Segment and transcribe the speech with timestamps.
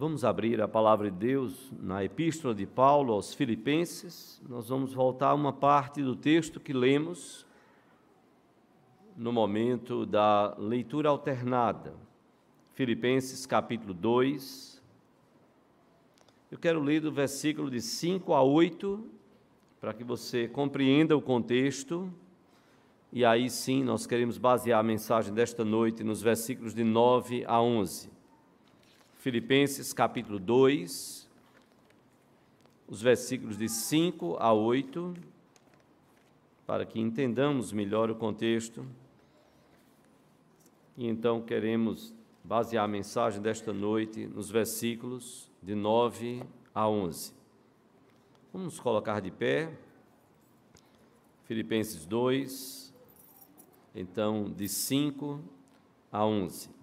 [0.00, 4.40] Vamos abrir a palavra de Deus na Epístola de Paulo aos Filipenses.
[4.48, 7.44] Nós vamos voltar a uma parte do texto que lemos
[9.16, 11.96] no momento da leitura alternada.
[12.74, 14.80] Filipenses capítulo 2.
[16.52, 19.04] Eu quero ler do versículo de 5 a 8,
[19.80, 22.08] para que você compreenda o contexto.
[23.12, 27.60] E aí sim, nós queremos basear a mensagem desta noite nos versículos de 9 a
[27.60, 28.16] 11.
[29.18, 31.28] Filipenses capítulo 2,
[32.86, 35.12] os versículos de 5 a 8,
[36.64, 38.86] para que entendamos melhor o contexto.
[40.96, 47.34] E então queremos basear a mensagem desta noite nos versículos de 9 a 11.
[48.52, 49.76] Vamos nos colocar de pé.
[51.42, 52.94] Filipenses 2,
[53.96, 55.40] então de 5
[56.12, 56.77] a 11.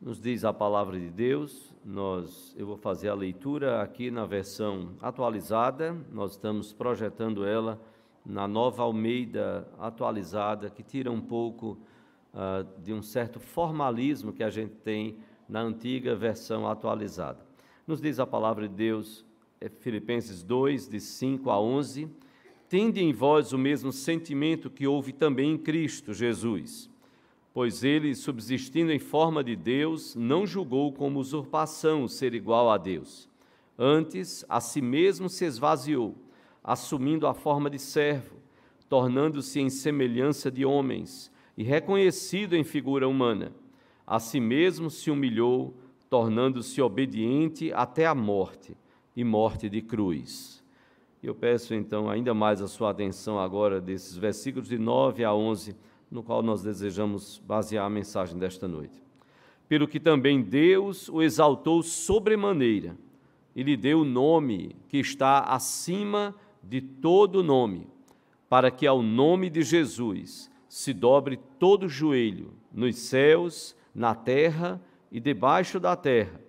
[0.00, 4.92] Nos diz a palavra de Deus, nós, eu vou fazer a leitura aqui na versão
[4.98, 7.78] atualizada, nós estamos projetando ela
[8.24, 11.76] na nova Almeida atualizada, que tira um pouco
[12.32, 17.44] uh, de um certo formalismo que a gente tem na antiga versão atualizada.
[17.86, 19.26] Nos diz a palavra de Deus,
[19.60, 22.08] é Filipenses 2, de 5 a 11:
[22.70, 26.89] Tende em vós o mesmo sentimento que houve também em Cristo Jesus
[27.52, 33.28] pois ele, subsistindo em forma de Deus, não julgou como usurpação ser igual a Deus.
[33.78, 36.14] Antes, a si mesmo se esvaziou,
[36.62, 38.36] assumindo a forma de servo,
[38.88, 43.52] tornando-se em semelhança de homens e reconhecido em figura humana.
[44.06, 45.74] A si mesmo se humilhou,
[46.08, 48.76] tornando-se obediente até a morte
[49.16, 50.62] e morte de cruz.
[51.22, 55.76] Eu peço então ainda mais a sua atenção agora desses versículos de 9 a 11
[56.10, 59.02] no qual nós desejamos basear a mensagem desta noite.
[59.68, 62.96] Pelo que também Deus o exaltou sobremaneira
[63.54, 67.86] e lhe deu o nome que está acima de todo nome,
[68.48, 74.80] para que ao nome de Jesus se dobre todo joelho, nos céus, na terra
[75.10, 76.40] e debaixo da terra,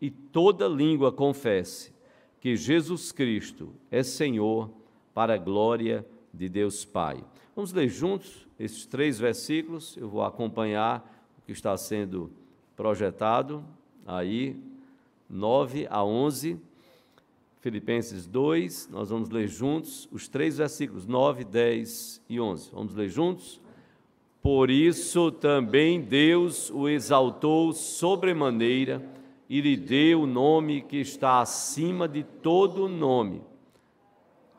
[0.00, 1.92] e toda língua confesse
[2.40, 4.70] que Jesus Cristo é Senhor,
[5.12, 7.22] para a glória de Deus Pai.
[7.54, 11.04] Vamos ler juntos esses três versículos, eu vou acompanhar
[11.36, 12.30] o que está sendo
[12.76, 13.64] projetado
[14.06, 14.56] aí,
[15.28, 16.58] 9 a 11.
[17.60, 22.70] Filipenses 2, nós vamos ler juntos os três versículos, 9, 10 e 11.
[22.72, 23.60] Vamos ler juntos?
[24.40, 29.02] Por isso também Deus o exaltou sobremaneira
[29.48, 33.49] e lhe deu o nome que está acima de todo nome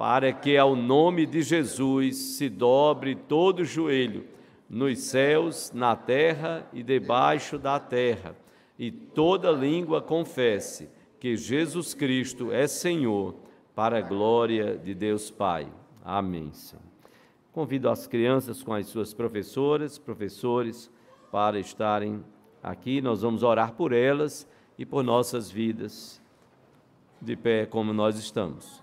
[0.01, 4.25] para que ao nome de Jesus se dobre todo joelho,
[4.67, 8.35] nos céus, na terra e debaixo da terra,
[8.79, 10.89] e toda língua confesse
[11.19, 13.35] que Jesus Cristo é Senhor,
[13.75, 15.71] para a glória de Deus Pai.
[16.03, 16.51] Amém.
[17.51, 20.89] Convido as crianças com as suas professoras, professores,
[21.31, 22.25] para estarem
[22.63, 23.03] aqui.
[23.03, 24.47] Nós vamos orar por elas
[24.79, 26.19] e por nossas vidas,
[27.21, 28.80] de pé como nós estamos.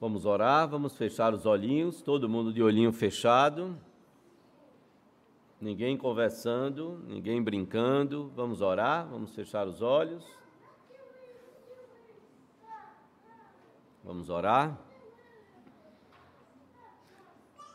[0.00, 3.76] Vamos orar, vamos fechar os olhinhos, todo mundo de olhinho fechado.
[5.60, 8.32] Ninguém conversando, ninguém brincando.
[8.34, 10.24] Vamos orar, vamos fechar os olhos.
[14.02, 14.78] Vamos orar.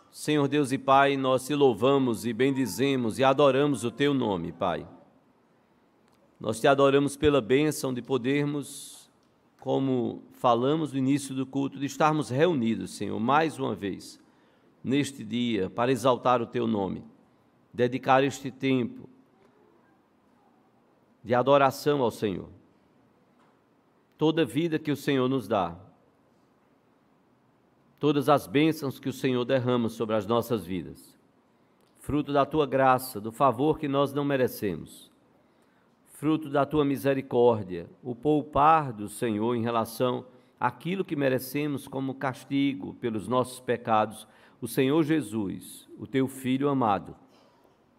[0.09, 4.87] Senhor Deus e Pai, nós te louvamos e bendizemos e adoramos o teu nome, Pai.
[6.39, 9.04] Nós te adoramos pela bênção de podermos
[9.65, 14.21] como falamos no início do culto, de estarmos reunidos, Senhor, mais uma vez,
[14.83, 17.03] neste dia, para exaltar o Teu nome,
[17.73, 19.09] dedicar este tempo
[21.23, 22.47] de adoração ao Senhor.
[24.19, 25.75] Toda vida que o Senhor nos dá,
[27.99, 31.17] todas as bênçãos que o Senhor derrama sobre as nossas vidas,
[32.01, 35.09] fruto da Tua graça, do favor que nós não merecemos
[36.15, 40.25] fruto da tua misericórdia, o poupar do Senhor em relação
[40.57, 44.25] àquilo que merecemos como castigo pelos nossos pecados,
[44.61, 47.15] o Senhor Jesus, o teu filho amado,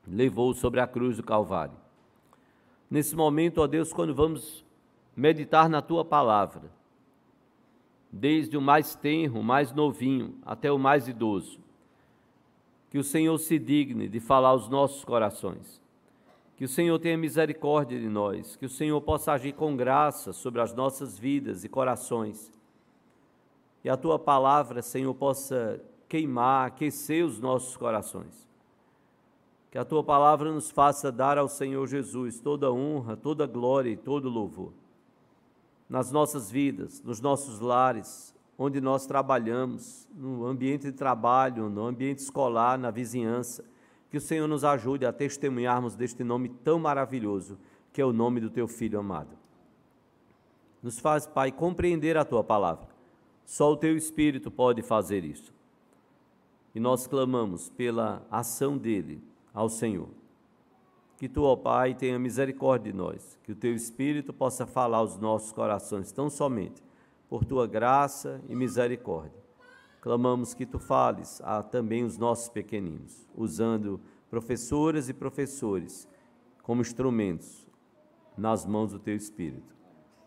[0.07, 1.77] levou sobre a cruz do Calvário.
[2.91, 4.65] Nesse momento, ó Deus, quando vamos
[5.15, 6.71] meditar na tua palavra,
[8.11, 11.61] desde o mais tenro, o mais novinho, até o mais idoso,
[12.89, 15.85] que o Senhor se digne de falar aos nossos corações
[16.57, 20.63] que o Senhor tenha misericórdia de nós, que o Senhor possa agir com graça sobre
[20.63, 22.51] as nossas vidas e corações.
[23.85, 28.49] E a tua palavra, Senhor, possa queimar, aquecer os nossos corações.
[29.71, 33.97] Que a tua palavra nos faça dar ao Senhor Jesus toda honra, toda glória e
[33.97, 34.73] todo louvor.
[35.87, 42.21] Nas nossas vidas, nos nossos lares, onde nós trabalhamos, no ambiente de trabalho, no ambiente
[42.21, 43.63] escolar, na vizinhança,
[44.11, 47.59] que o Senhor nos ajude a testemunharmos deste nome tão maravilhoso,
[47.93, 49.37] que é o nome do teu filho amado.
[50.83, 52.89] Nos faz, Pai, compreender a tua palavra.
[53.45, 55.55] Só o teu Espírito pode fazer isso.
[56.75, 59.23] E nós clamamos pela ação dele
[59.55, 60.09] ao Senhor.
[61.17, 65.17] Que tu, ó Pai, tenha misericórdia de nós, que o teu Espírito possa falar aos
[65.19, 66.85] nossos corações, tão somente
[67.29, 69.46] por tua graça e misericórdia.
[70.07, 74.01] Clamamos que tu fales a também os nossos pequeninos, usando
[74.31, 76.09] professoras e professores
[76.63, 77.67] como instrumentos
[78.39, 79.75] nas mãos do teu Espírito.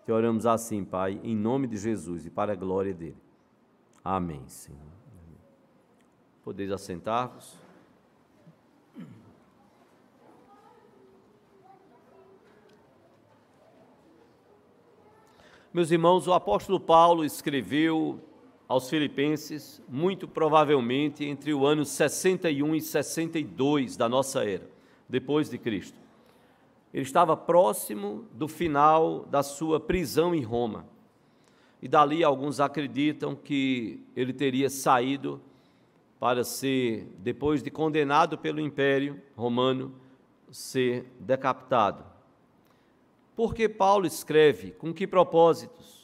[0.03, 3.15] Te oramos assim, Pai, em nome de Jesus e para a glória dele.
[4.03, 4.81] Amém, Senhor.
[6.43, 7.55] Podeis assentar-vos.
[15.73, 18.19] Meus irmãos, o apóstolo Paulo escreveu
[18.69, 24.69] aos Filipenses, muito provavelmente entre o ano 61 e 62 da nossa era,
[25.09, 25.97] depois de Cristo.
[26.93, 30.85] Ele estava próximo do final da sua prisão em Roma.
[31.81, 35.41] E dali alguns acreditam que ele teria saído
[36.19, 39.95] para ser, depois de condenado pelo Império Romano,
[40.51, 42.03] ser decapitado.
[43.35, 45.98] Porque Paulo escreve com que propósitos?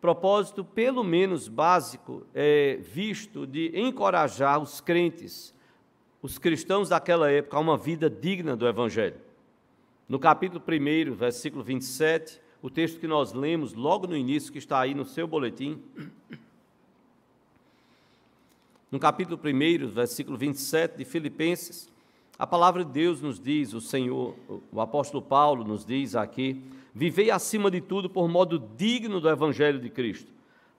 [0.00, 5.54] Propósito, pelo menos básico, é visto de encorajar os crentes,
[6.20, 9.16] os cristãos daquela época, a uma vida digna do Evangelho.
[10.08, 14.80] No capítulo 1, versículo 27, o texto que nós lemos logo no início, que está
[14.80, 15.80] aí no seu boletim.
[18.90, 21.90] No capítulo 1, versículo 27 de Filipenses,
[22.38, 24.36] a palavra de Deus nos diz, o Senhor,
[24.70, 26.62] o apóstolo Paulo nos diz aqui:
[26.96, 30.32] vivei acima de tudo por modo digno do evangelho de Cristo,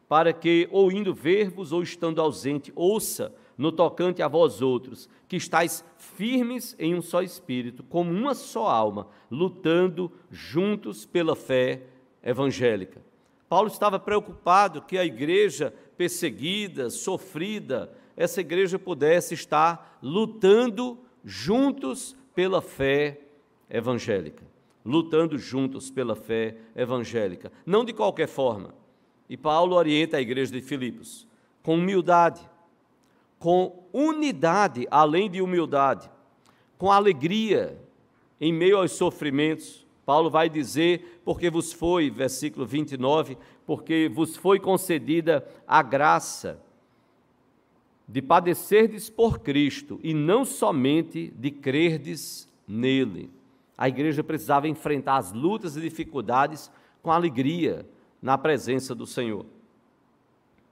[0.09, 5.35] para que, ou indo ver-vos, ou estando ausente, ouça no tocante a vós outros, que
[5.35, 11.83] estáis firmes em um só espírito, como uma só alma, lutando juntos pela fé
[12.23, 12.99] evangélica.
[13.47, 22.59] Paulo estava preocupado que a igreja perseguida, sofrida, essa igreja pudesse estar lutando juntos pela
[22.59, 23.21] fé
[23.69, 24.43] evangélica,
[24.87, 28.73] lutando juntos pela fé evangélica, não de qualquer forma.
[29.29, 31.27] E Paulo orienta a igreja de Filipos
[31.61, 32.49] com humildade,
[33.37, 36.09] com unidade além de humildade,
[36.77, 37.77] com alegria
[38.39, 39.85] em meio aos sofrimentos.
[40.05, 46.57] Paulo vai dizer: porque vos foi, versículo 29, porque vos foi concedida a graça
[48.07, 53.36] de padecerdes por Cristo e não somente de crerdes nele.
[53.77, 56.71] A igreja precisava enfrentar as lutas e dificuldades
[57.01, 57.87] com alegria
[58.21, 59.45] na presença do Senhor.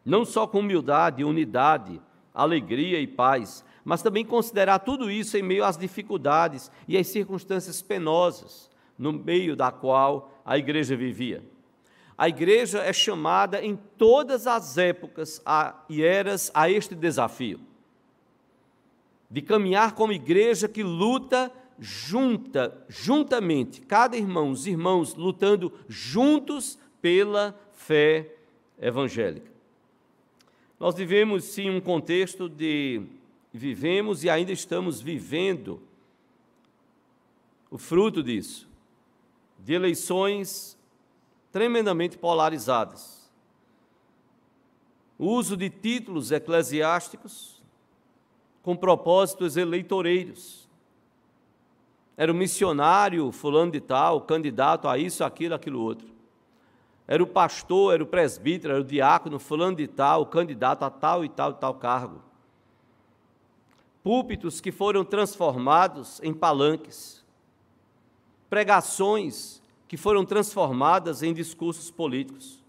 [0.03, 2.01] Não só com humildade, unidade,
[2.33, 7.81] alegria e paz, mas também considerar tudo isso em meio às dificuldades e às circunstâncias
[7.81, 11.43] penosas no meio da qual a igreja vivia.
[12.17, 17.59] A igreja é chamada em todas as épocas a, e eras a este desafio
[19.29, 27.59] de caminhar como igreja que luta junta, juntamente, cada irmão, os irmãos lutando juntos pela
[27.73, 28.33] fé
[28.79, 29.51] evangélica.
[30.79, 33.03] Nós vivemos sim um contexto de
[33.51, 35.81] vivemos e ainda estamos vivendo
[37.71, 38.67] o fruto disso,
[39.59, 40.77] de eleições
[41.51, 43.31] tremendamente polarizadas.
[45.17, 47.55] O uso de títulos eclesiásticos
[48.61, 50.64] com propósitos eleitoreiros.
[52.17, 56.07] Era o missionário fulano de tal, candidato a isso, aquilo, aquilo outro.
[57.07, 61.23] Era o pastor, era o presbítero, era o diácono fulano de tal, candidato a tal
[61.23, 62.21] e tal e tal cargo.
[64.01, 67.23] Púlpitos que foram transformados em palanques.
[68.49, 72.63] Pregações que foram transformadas em discursos políticos.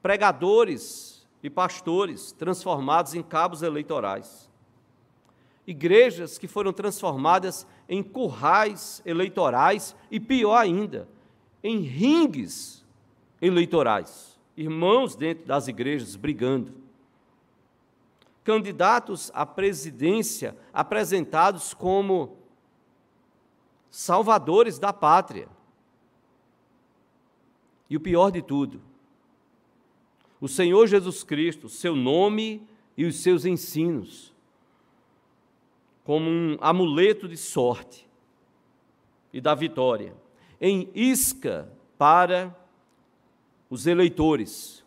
[0.00, 4.50] Pregadores e pastores transformados em cabos eleitorais.
[5.66, 11.08] Igrejas que foram transformadas em currais eleitorais e, pior ainda,
[11.62, 12.84] em ringues
[13.42, 14.38] eleitorais.
[14.56, 16.72] Irmãos dentro das igrejas brigando.
[18.44, 22.36] Candidatos à presidência apresentados como
[23.90, 25.48] salvadores da pátria
[27.90, 28.80] e o pior de tudo,
[30.40, 34.35] o Senhor Jesus Cristo, seu nome e os seus ensinos
[36.06, 38.08] como um amuleto de sorte
[39.32, 40.14] e da vitória,
[40.60, 42.56] em isca para
[43.68, 44.84] os eleitores.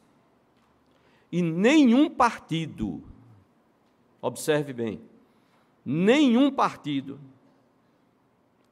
[1.30, 3.04] E nenhum partido,
[4.22, 5.02] observe bem,
[5.84, 7.20] nenhum partido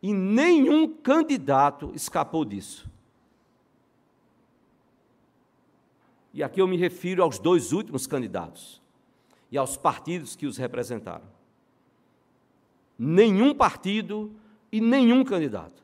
[0.02, 2.90] e nenhum candidato escapou disso.
[6.34, 8.82] E aqui eu me refiro aos dois últimos candidatos
[9.52, 11.37] e aos partidos que os representaram.
[12.98, 14.32] Nenhum partido
[14.72, 15.84] e nenhum candidato.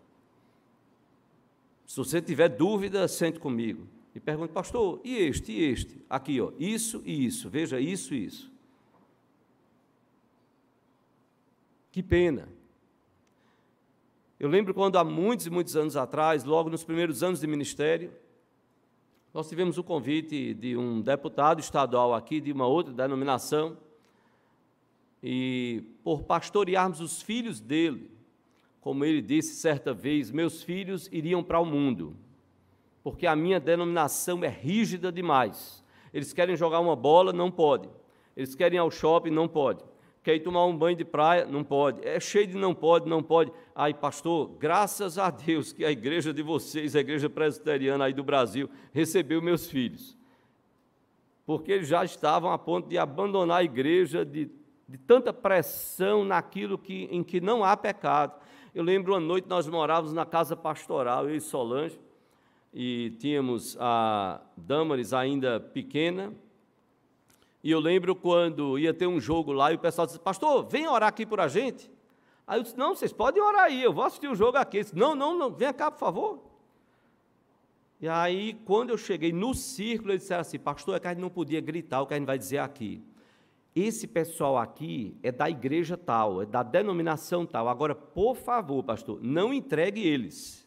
[1.86, 6.04] Se você tiver dúvida, sente comigo e pergunte, pastor, e este, e este?
[6.10, 8.52] Aqui, ó, isso e isso, veja isso e isso.
[11.92, 12.50] Que pena.
[14.40, 18.12] Eu lembro quando há muitos e muitos anos atrás, logo nos primeiros anos de ministério,
[19.34, 23.78] nós tivemos o convite de um deputado estadual aqui, de uma outra denominação,
[25.24, 28.12] e por pastorearmos os filhos dele,
[28.82, 32.18] como ele disse certa vez, meus filhos iriam para o mundo,
[33.02, 35.82] porque a minha denominação é rígida demais.
[36.14, 37.90] Eles querem jogar uma bola, não pode.
[38.36, 39.84] Eles querem ir ao shopping, não pode.
[40.22, 41.46] Quer ir tomar um banho de praia?
[41.46, 42.06] Não pode.
[42.06, 43.52] É cheio de não pode, não pode.
[43.76, 48.24] Ai, pastor, graças a Deus que a igreja de vocês, a igreja presbiteriana aí do
[48.24, 50.18] Brasil, recebeu meus filhos.
[51.46, 54.50] Porque eles já estavam a ponto de abandonar a igreja, de,
[54.88, 58.40] de tanta pressão naquilo que, em que não há pecado.
[58.74, 62.00] Eu lembro uma noite nós morávamos na casa pastoral, eu e Solange,
[62.74, 66.34] e tínhamos a Damaris ainda pequena.
[67.64, 70.88] E eu lembro quando ia ter um jogo lá e o pessoal disse: Pastor, vem
[70.88, 71.90] orar aqui por a gente.
[72.46, 74.82] Aí eu disse: Não, vocês podem orar aí, eu vou assistir o jogo aqui.
[74.82, 76.40] disse, não, não, não, vem cá, por favor.
[78.02, 81.22] E aí, quando eu cheguei no círculo, eles disseram assim: Pastor, é que a gente
[81.22, 83.02] não podia gritar o que a gente vai dizer aqui.
[83.76, 87.68] Esse pessoal aqui é da igreja tal, é da denominação tal.
[87.68, 90.64] Agora, por favor, pastor, não entregue eles.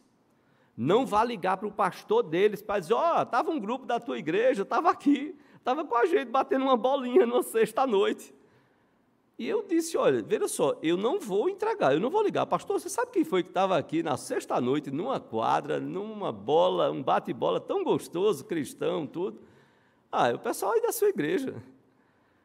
[0.75, 3.99] Não vá ligar para o pastor deles para dizer: Ó, oh, estava um grupo da
[3.99, 8.35] tua igreja, estava aqui, estava com a gente batendo uma bolinha numa sexta-noite.
[9.39, 12.45] E eu disse: Olha, veja só, eu não vou entregar, eu não vou ligar.
[12.45, 17.01] Pastor, você sabe quem foi que estava aqui na sexta-noite, numa quadra, numa bola, um
[17.01, 19.39] bate-bola tão gostoso, cristão, tudo?
[20.11, 21.55] Ah, é o pessoal aí da sua igreja.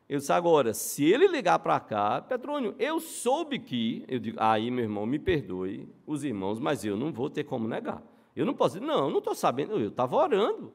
[0.08, 4.70] Eu disse, agora, se ele ligar para cá, Petrônio, eu soube que, eu digo, aí,
[4.70, 8.02] meu irmão, me perdoe os irmãos, mas eu não vou ter como negar.
[8.34, 10.72] Eu não posso dizer, não, não estou sabendo, eu estava orando.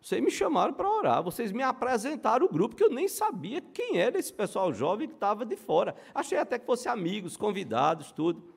[0.00, 3.98] Vocês me chamaram para orar, vocês me apresentaram o grupo, que eu nem sabia quem
[3.98, 5.96] era esse pessoal jovem que estava de fora.
[6.14, 8.54] Achei até que fosse amigos, convidados, tudo.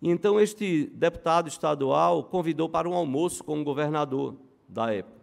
[0.00, 4.36] E então este deputado estadual convidou para um almoço com o governador
[4.68, 5.21] da época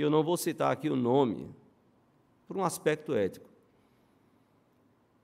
[0.00, 1.54] e eu não vou citar aqui o nome,
[2.48, 3.50] por um aspecto ético.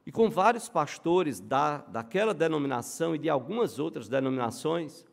[0.05, 5.07] E com vários pastores da, daquela denominação e de algumas outras denominações,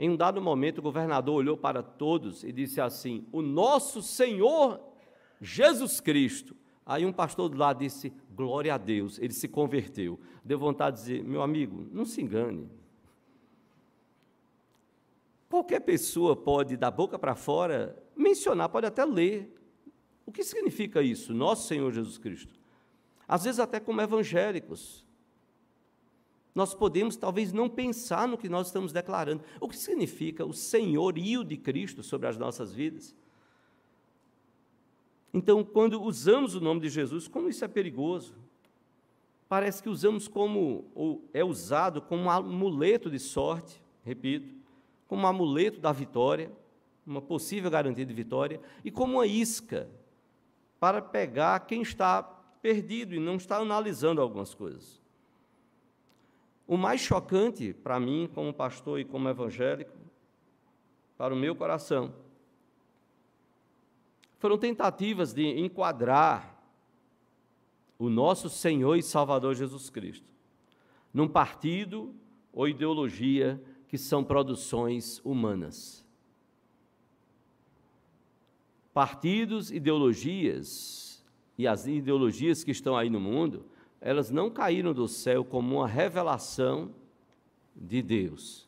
[0.00, 4.80] em um dado momento o governador olhou para todos e disse assim: O nosso Senhor
[5.40, 6.56] Jesus Cristo.
[6.84, 10.18] Aí um pastor do lado disse: Glória a Deus, ele se converteu.
[10.44, 12.68] Deu vontade de dizer: Meu amigo, não se engane.
[15.48, 19.54] Qualquer pessoa pode, da boca para fora, mencionar, pode até ler.
[20.24, 21.32] O que significa isso?
[21.32, 22.52] Nosso Senhor Jesus Cristo.
[23.28, 25.06] Às vezes, até como evangélicos,
[26.54, 29.44] nós podemos talvez não pensar no que nós estamos declarando.
[29.60, 33.14] O que significa o senhorio de Cristo sobre as nossas vidas?
[35.34, 38.34] Então, quando usamos o nome de Jesus, como isso é perigoso?
[39.48, 44.56] Parece que usamos como, ou é usado como um amuleto de sorte, repito,
[45.06, 46.50] como um amuleto da vitória
[47.06, 49.88] uma possível garantia de vitória, e como uma isca
[50.80, 52.22] para pegar quem está
[52.60, 55.00] perdido e não está analisando algumas coisas.
[56.66, 59.96] O mais chocante para mim, como pastor e como evangélico,
[61.16, 62.12] para o meu coração,
[64.38, 66.60] foram tentativas de enquadrar
[67.98, 70.26] o nosso Senhor e Salvador Jesus Cristo
[71.14, 72.14] num partido
[72.52, 76.06] ou ideologia que são produções humanas
[78.96, 81.22] partidos, ideologias,
[81.58, 83.66] e as ideologias que estão aí no mundo,
[84.00, 86.94] elas não caíram do céu como uma revelação
[87.76, 88.66] de Deus.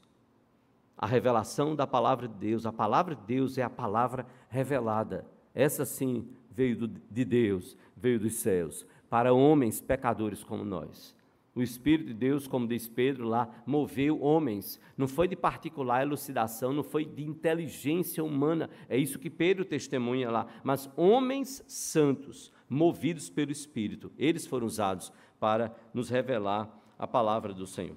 [0.98, 5.26] A revelação da palavra de Deus, a palavra de Deus é a palavra revelada.
[5.54, 6.76] Essa sim veio
[7.10, 11.16] de Deus, veio dos céus, para homens pecadores como nós.
[11.58, 14.80] O Espírito de Deus, como diz Pedro lá, moveu homens.
[14.96, 18.70] Não foi de particular elucidação, não foi de inteligência humana.
[18.88, 20.46] É isso que Pedro testemunha lá.
[20.62, 27.66] Mas homens santos, movidos pelo Espírito, eles foram usados para nos revelar a palavra do
[27.66, 27.96] Senhor.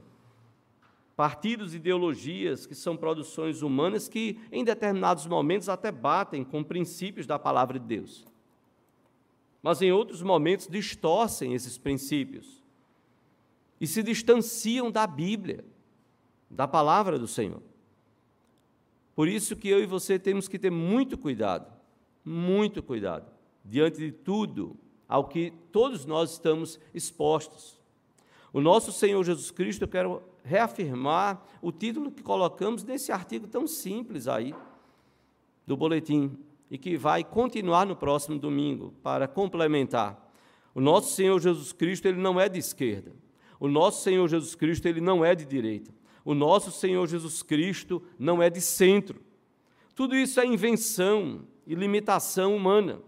[1.16, 7.28] Partidos e ideologias que são produções humanas que, em determinados momentos, até batem com princípios
[7.28, 8.26] da palavra de Deus.
[9.62, 12.61] Mas em outros momentos distorcem esses princípios
[13.82, 15.66] e se distanciam da Bíblia,
[16.48, 17.64] da palavra do Senhor.
[19.16, 21.74] Por isso que eu e você temos que ter muito cuidado,
[22.24, 23.26] muito cuidado,
[23.66, 24.78] diante de tudo
[25.10, 27.80] ao que todos nós estamos expostos.
[28.54, 33.66] O nosso Senhor Jesus Cristo, eu quero reafirmar o título que colocamos nesse artigo tão
[33.66, 34.54] simples aí,
[35.66, 36.38] do boletim,
[36.70, 40.32] e que vai continuar no próximo domingo, para complementar.
[40.76, 43.12] O nosso Senhor Jesus Cristo, ele não é de esquerda.
[43.62, 45.94] O nosso Senhor Jesus Cristo, ele não é de direita.
[46.26, 49.22] O nosso Senhor Jesus Cristo não é de centro.
[49.94, 53.04] Tudo isso é invenção e limitação humana.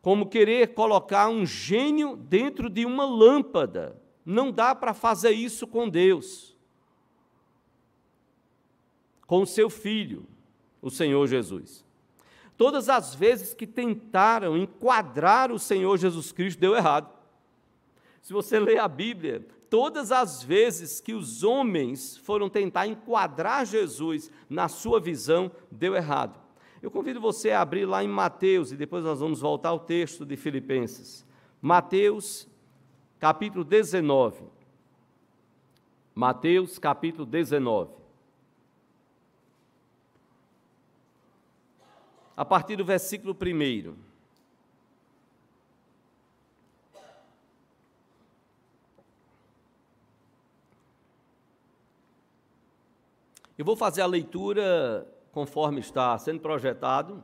[0.00, 4.00] Como querer colocar um gênio dentro de uma lâmpada.
[4.24, 6.56] Não dá para fazer isso com Deus.
[9.26, 10.28] Com o seu filho,
[10.80, 11.84] o Senhor Jesus.
[12.56, 17.19] Todas as vezes que tentaram enquadrar o Senhor Jesus Cristo, deu errado.
[18.20, 24.30] Se você ler a Bíblia, todas as vezes que os homens foram tentar enquadrar Jesus
[24.48, 26.38] na sua visão, deu errado.
[26.82, 30.24] Eu convido você a abrir lá em Mateus, e depois nós vamos voltar ao texto
[30.24, 31.26] de Filipenses.
[31.60, 32.48] Mateus,
[33.18, 34.44] capítulo 19.
[36.14, 37.92] Mateus, capítulo 19.
[42.36, 43.94] A partir do versículo 1.
[53.60, 57.22] Eu vou fazer a leitura conforme está sendo projetado,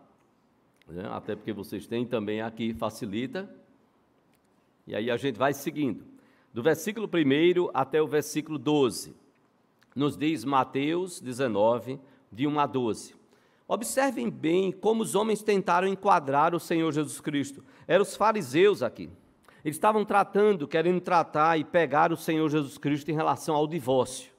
[0.87, 3.49] né, até porque vocês têm também aqui, facilita.
[4.87, 6.05] E aí a gente vai seguindo.
[6.53, 9.17] Do versículo 1 até o versículo 12.
[9.95, 11.99] Nos diz Mateus 19,
[12.31, 13.15] de 1 a 12.
[13.67, 17.65] Observem bem como os homens tentaram enquadrar o Senhor Jesus Cristo.
[17.89, 19.09] Eram os fariseus aqui.
[19.65, 24.36] Eles estavam tratando, querendo tratar e pegar o Senhor Jesus Cristo em relação ao divórcio.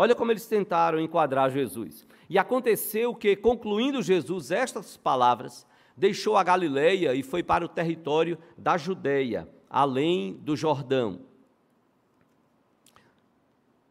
[0.00, 2.06] Olha como eles tentaram enquadrar Jesus.
[2.30, 8.38] E aconteceu que, concluindo Jesus estas palavras, deixou a Galileia e foi para o território
[8.56, 11.22] da Judéia, além do Jordão.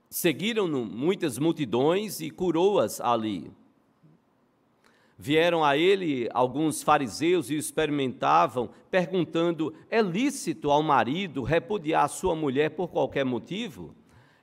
[0.09, 3.51] Seguiram-no muitas multidões e curou-as ali.
[5.17, 12.69] Vieram a ele alguns fariseus e experimentavam, perguntando: é lícito ao marido repudiar sua mulher
[12.69, 13.93] por qualquer motivo?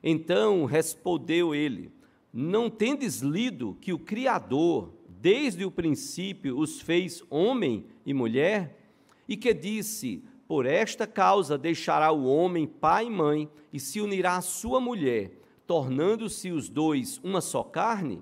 [0.07, 1.91] Então respondeu ele:
[2.31, 8.93] Não tendes lido que o Criador, desde o princípio, os fez homem e mulher?
[9.27, 14.35] E que disse: Por esta causa deixará o homem pai e mãe e se unirá
[14.35, 15.31] à sua mulher,
[15.65, 18.21] tornando-se os dois uma só carne?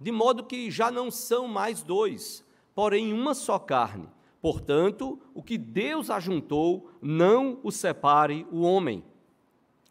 [0.00, 4.08] De modo que já não são mais dois, porém uma só carne.
[4.42, 9.04] Portanto, o que Deus ajuntou, não o separe o homem.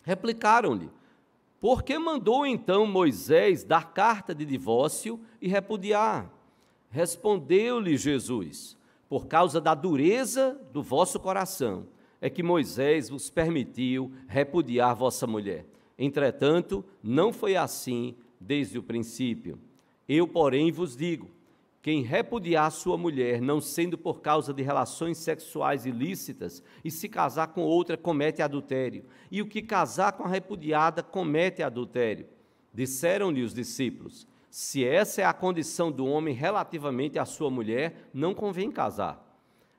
[0.03, 0.89] Replicaram-lhe:
[1.59, 6.31] por que mandou então Moisés dar carta de divórcio e repudiar?
[6.89, 11.85] Respondeu-lhe Jesus: Por causa da dureza do vosso coração,
[12.21, 15.65] é que Moisés vos permitiu repudiar vossa mulher.
[15.97, 19.59] Entretanto, não foi assim desde o princípio.
[20.07, 21.29] Eu, porém, vos digo:
[21.81, 27.47] quem repudiar sua mulher, não sendo por causa de relações sexuais ilícitas, e se casar
[27.47, 29.05] com outra, comete adultério.
[29.31, 32.27] E o que casar com a repudiada, comete adultério.
[32.73, 38.33] Disseram-lhe os discípulos: Se essa é a condição do homem relativamente à sua mulher, não
[38.33, 39.25] convém casar.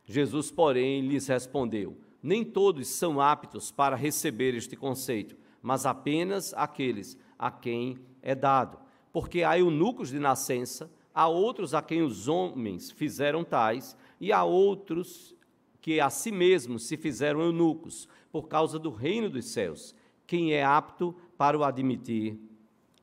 [0.06, 7.18] Jesus, porém, lhes respondeu: Nem todos são aptos para receber este conceito, mas apenas aqueles
[7.38, 8.78] a quem é dado.
[9.12, 14.44] Porque há eunucos de nascença há outros a quem os homens fizeram tais, e há
[14.44, 15.34] outros
[15.80, 19.94] que a si mesmos se fizeram eunucos, por causa do reino dos céus.
[20.26, 22.38] Quem é apto para o admitir,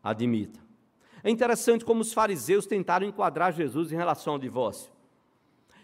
[0.02, 0.60] admita.
[1.24, 4.92] É interessante como os fariseus tentaram enquadrar Jesus em relação ao divórcio.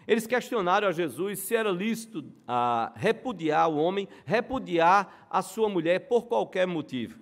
[0.06, 6.08] Eles questionaram a Jesus se era lícito ah, repudiar o homem, repudiar a sua mulher
[6.08, 7.18] por qualquer motivo.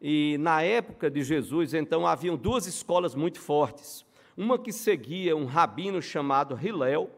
[0.00, 4.04] E na época de Jesus, então, haviam duas escolas muito fortes.
[4.36, 7.10] Uma que seguia um rabino chamado Hillel,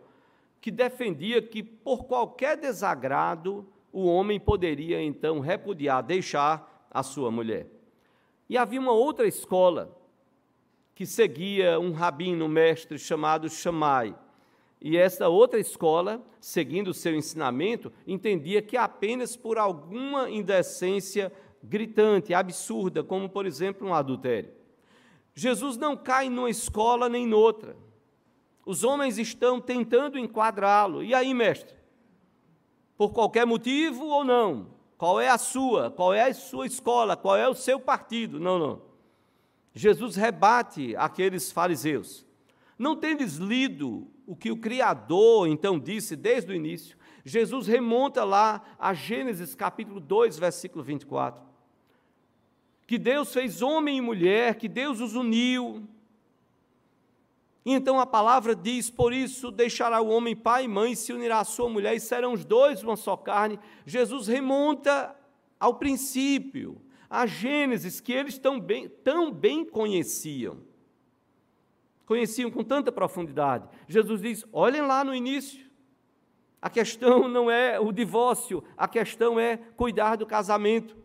[0.60, 7.66] que defendia que por qualquer desagrado o homem poderia então repudiar, deixar a sua mulher.
[8.48, 9.96] E havia uma outra escola
[10.94, 14.14] que seguia um rabino mestre chamado Shammai.
[14.80, 22.32] E essa outra escola, seguindo o seu ensinamento, entendia que apenas por alguma indecência gritante,
[22.32, 24.55] absurda, como por exemplo um adultério.
[25.36, 27.76] Jesus não cai numa escola nem noutra.
[28.64, 31.04] Os homens estão tentando enquadrá-lo.
[31.04, 31.76] E aí, mestre?
[32.96, 34.68] Por qualquer motivo ou não?
[34.96, 35.90] Qual é a sua?
[35.90, 37.18] Qual é a sua escola?
[37.18, 38.40] Qual é o seu partido?
[38.40, 38.82] Não, não.
[39.74, 42.24] Jesus rebate aqueles fariseus.
[42.78, 46.96] Não tendes lido o que o Criador então disse desde o início?
[47.26, 51.44] Jesus remonta lá a Gênesis capítulo 2, versículo 24.
[52.86, 55.86] Que Deus fez homem e mulher, que Deus os uniu,
[57.68, 61.44] então a palavra diz: Por isso deixará o homem pai e mãe, se unirá à
[61.44, 63.58] sua mulher, e serão os dois uma só carne.
[63.84, 65.16] Jesus remonta
[65.58, 70.58] ao princípio, a Gênesis, que eles tão bem, tão bem conheciam.
[72.06, 73.68] Conheciam com tanta profundidade.
[73.88, 75.66] Jesus diz: olhem lá no início.
[76.62, 80.96] A questão não é o divórcio, a questão é cuidar do casamento.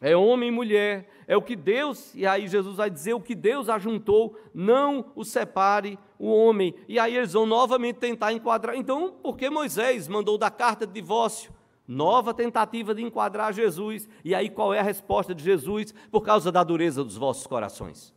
[0.00, 3.34] É homem e mulher, é o que Deus, e aí Jesus vai dizer: o que
[3.34, 6.74] Deus ajuntou, não o separe o homem.
[6.86, 8.76] E aí eles vão novamente tentar enquadrar.
[8.76, 11.52] Então, por que Moisés mandou dar carta de divórcio?
[11.86, 14.08] Nova tentativa de enquadrar Jesus.
[14.24, 15.92] E aí qual é a resposta de Jesus?
[16.10, 18.14] Por causa da dureza dos vossos corações.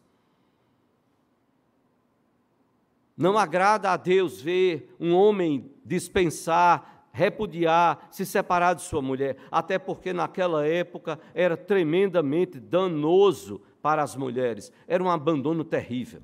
[3.16, 9.78] Não agrada a Deus ver um homem dispensar repudiar, se separar de sua mulher, até
[9.78, 16.22] porque naquela época era tremendamente danoso para as mulheres, era um abandono terrível.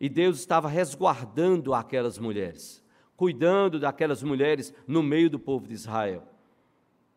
[0.00, 2.82] E Deus estava resguardando aquelas mulheres,
[3.16, 6.22] cuidando daquelas mulheres no meio do povo de Israel.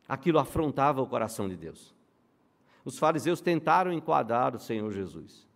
[0.08, 1.95] Aquilo afrontava o coração de Deus.
[2.84, 5.47] Os fariseus tentaram enquadrar o Senhor Jesus.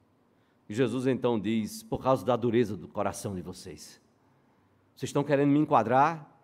[0.69, 4.01] E Jesus então diz: por causa da dureza do coração de vocês.
[4.95, 6.36] Vocês estão querendo me enquadrar?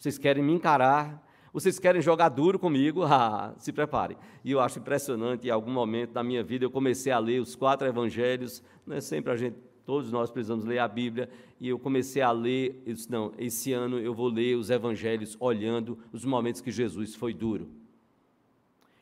[0.00, 4.16] Vocês querem me encarar, vocês querem jogar duro comigo, ah, se preparem.
[4.42, 7.54] E eu acho impressionante, em algum momento da minha vida, eu comecei a ler os
[7.54, 11.28] quatro evangelhos, não é sempre a gente, todos nós precisamos ler a Bíblia,
[11.60, 15.36] e eu comecei a ler, eu disse, não, esse ano eu vou ler os evangelhos
[15.38, 17.68] olhando os momentos que Jesus foi duro.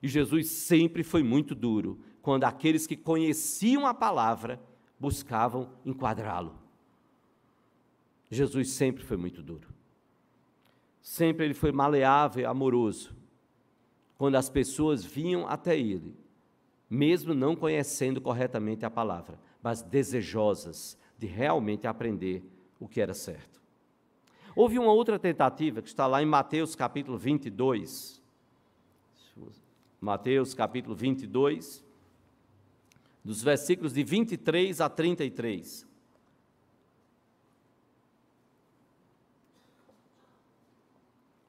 [0.02, 4.60] E Jesus sempre foi muito duro, quando aqueles que conheciam a palavra
[4.98, 6.58] buscavam enquadrá-lo.
[8.28, 9.77] Jesus sempre foi muito duro.
[11.08, 13.16] Sempre ele foi maleável e amoroso.
[14.18, 16.14] Quando as pessoas vinham até ele,
[16.88, 22.44] mesmo não conhecendo corretamente a palavra, mas desejosas de realmente aprender
[22.78, 23.58] o que era certo.
[24.54, 28.20] Houve uma outra tentativa que está lá em Mateus capítulo 22.
[29.98, 31.82] Mateus capítulo 22,
[33.24, 35.87] dos versículos de 23 a 33.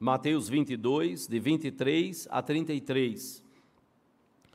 [0.02, 3.44] Mateus 22, de 23 a 33.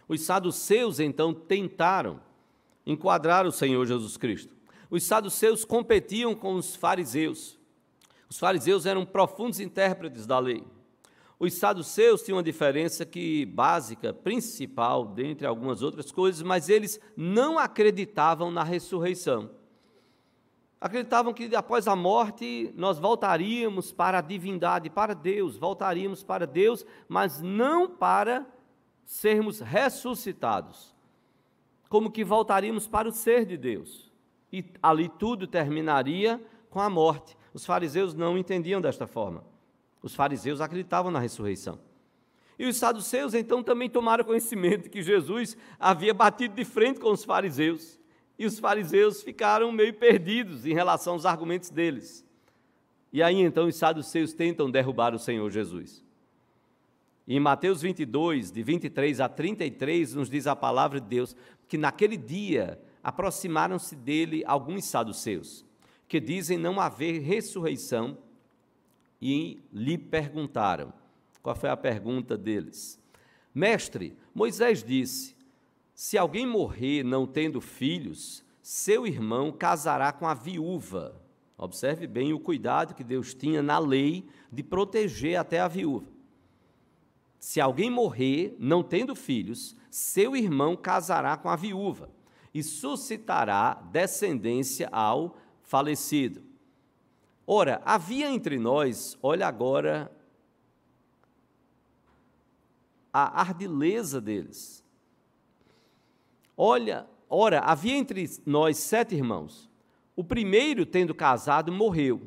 [0.07, 2.19] Os saduceus então tentaram
[2.83, 4.51] enquadrar o Senhor Jesus Cristo.
[4.89, 7.59] Os saduceus competiam com os fariseus.
[8.27, 10.63] Os fariseus eram profundos intérpretes da lei.
[11.37, 17.59] Os saduceus tinham uma diferença que básica, principal, dentre algumas outras coisas, mas eles não
[17.59, 19.51] acreditavam na ressurreição
[20.85, 26.85] acreditavam que após a morte nós voltaríamos para a divindade, para Deus, voltaríamos para Deus,
[27.09, 28.45] mas não para
[29.03, 30.93] sermos ressuscitados.
[31.89, 34.13] Como que voltaríamos para o ser de Deus.
[34.53, 37.35] E ali tudo terminaria com a morte.
[37.51, 39.43] Os fariseus não entendiam desta forma.
[40.03, 41.79] Os fariseus acreditavam na ressurreição.
[42.59, 47.23] E os saduceus então também tomaram conhecimento que Jesus havia batido de frente com os
[47.23, 47.97] fariseus
[48.37, 52.25] e os fariseus ficaram meio perdidos em relação aos argumentos deles.
[53.11, 56.03] E aí então os saduceus tentam derrubar o Senhor Jesus.
[57.27, 61.35] E em Mateus 22, de 23 a 33, nos diz a palavra de Deus
[61.67, 65.65] que naquele dia aproximaram-se dele alguns saduceus,
[66.07, 68.17] que dizem não haver ressurreição,
[69.21, 70.93] e lhe perguntaram.
[71.41, 72.99] Qual foi a pergunta deles?
[73.53, 75.34] Mestre, Moisés disse:
[75.95, 81.21] se alguém morrer não tendo filhos, seu irmão casará com a viúva.
[81.57, 86.11] Observe bem o cuidado que Deus tinha na lei de proteger até a viúva.
[87.39, 92.09] Se alguém morrer não tendo filhos, seu irmão casará com a viúva
[92.53, 96.43] e suscitará descendência ao falecido.
[97.47, 100.11] Ora, havia entre nós, olha agora
[103.13, 104.84] a ardileza deles.
[106.57, 109.69] Olha, ora, havia entre nós sete irmãos.
[110.15, 112.21] O primeiro, tendo casado, morreu,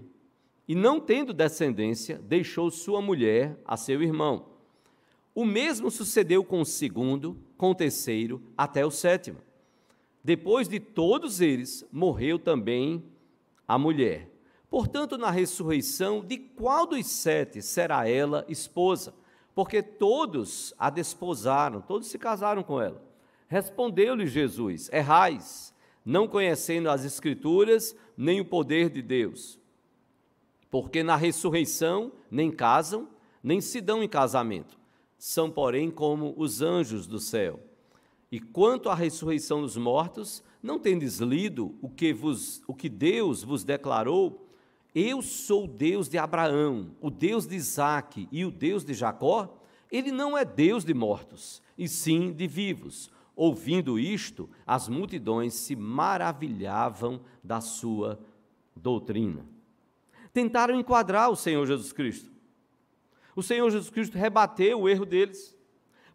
[0.67, 4.47] e não tendo descendência, deixou sua mulher a seu irmão.
[5.35, 9.39] O mesmo sucedeu com o segundo, com o terceiro, até o sétimo.
[10.23, 13.03] Depois de todos eles, morreu também
[13.67, 14.31] a mulher.
[14.69, 19.15] Portanto, na ressurreição, de qual dos sete será ela esposa?
[19.55, 23.08] Porque todos a desposaram, todos se casaram com ela.
[23.49, 29.59] Respondeu-lhe Jesus: Errais, não conhecendo as Escrituras nem o poder de Deus.
[30.71, 33.09] Porque na ressurreição nem casam,
[33.43, 34.79] nem se dão em casamento.
[35.19, 37.59] São, porém, como os anjos do céu.
[38.31, 43.43] E quanto à ressurreição dos mortos, não tendes lido o que, vos, o que Deus
[43.43, 44.47] vos declarou?
[44.95, 49.59] Eu sou o Deus de Abraão, o Deus de Isaac e o Deus de Jacó?
[49.91, 53.11] Ele não é Deus de mortos, e sim de vivos.
[53.41, 58.19] Ouvindo isto, as multidões se maravilhavam da sua
[58.75, 59.47] doutrina.
[60.33, 62.33] Tentaram enquadrar o Senhor Jesus Cristo.
[63.37, 65.57] O Senhor Jesus Cristo rebateu o erro deles.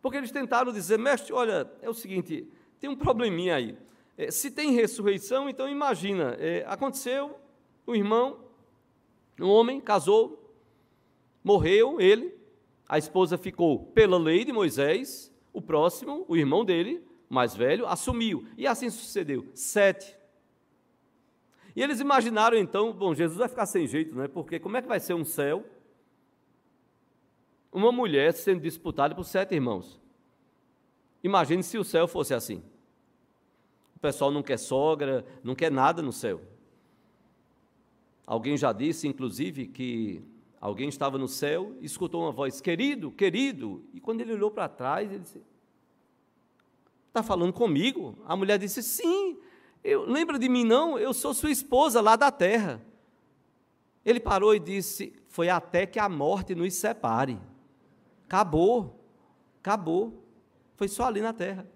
[0.01, 2.45] Porque eles tentaram dizer, mestre, olha, é o seguinte,
[2.77, 3.77] tem um probleminha aí.
[4.17, 7.39] É, se tem ressurreição, então imagina, é, aconteceu,
[7.87, 8.37] o irmão,
[9.39, 10.53] um homem, casou,
[11.41, 12.35] morreu ele,
[12.85, 17.01] a esposa ficou pela lei de Moisés, o próximo, o irmão dele,
[17.33, 18.45] mais velho, assumiu.
[18.57, 19.47] E assim sucedeu.
[19.53, 20.15] Sete.
[21.75, 24.27] E eles imaginaram então, bom, Jesus vai ficar sem jeito, né?
[24.27, 25.65] Porque como é que vai ser um céu
[27.73, 29.99] uma mulher sendo disputada por sete irmãos.
[31.23, 32.61] Imagine se o céu fosse assim.
[33.95, 36.41] O pessoal não quer sogra, não quer nada no céu.
[38.27, 40.21] Alguém já disse, inclusive, que
[40.61, 43.83] alguém estava no céu e escutou uma voz: Querido, querido.
[43.93, 45.41] E quando ele olhou para trás, ele disse:
[47.13, 48.17] Está falando comigo?
[48.25, 49.37] A mulher disse: Sim.
[49.83, 50.97] Eu, lembra de mim, não?
[50.97, 52.81] Eu sou sua esposa lá da terra.
[54.03, 57.39] Ele parou e disse: Foi até que a morte nos separe.
[58.25, 58.99] Acabou.
[59.59, 60.25] Acabou.
[60.75, 61.67] Foi só ali na terra.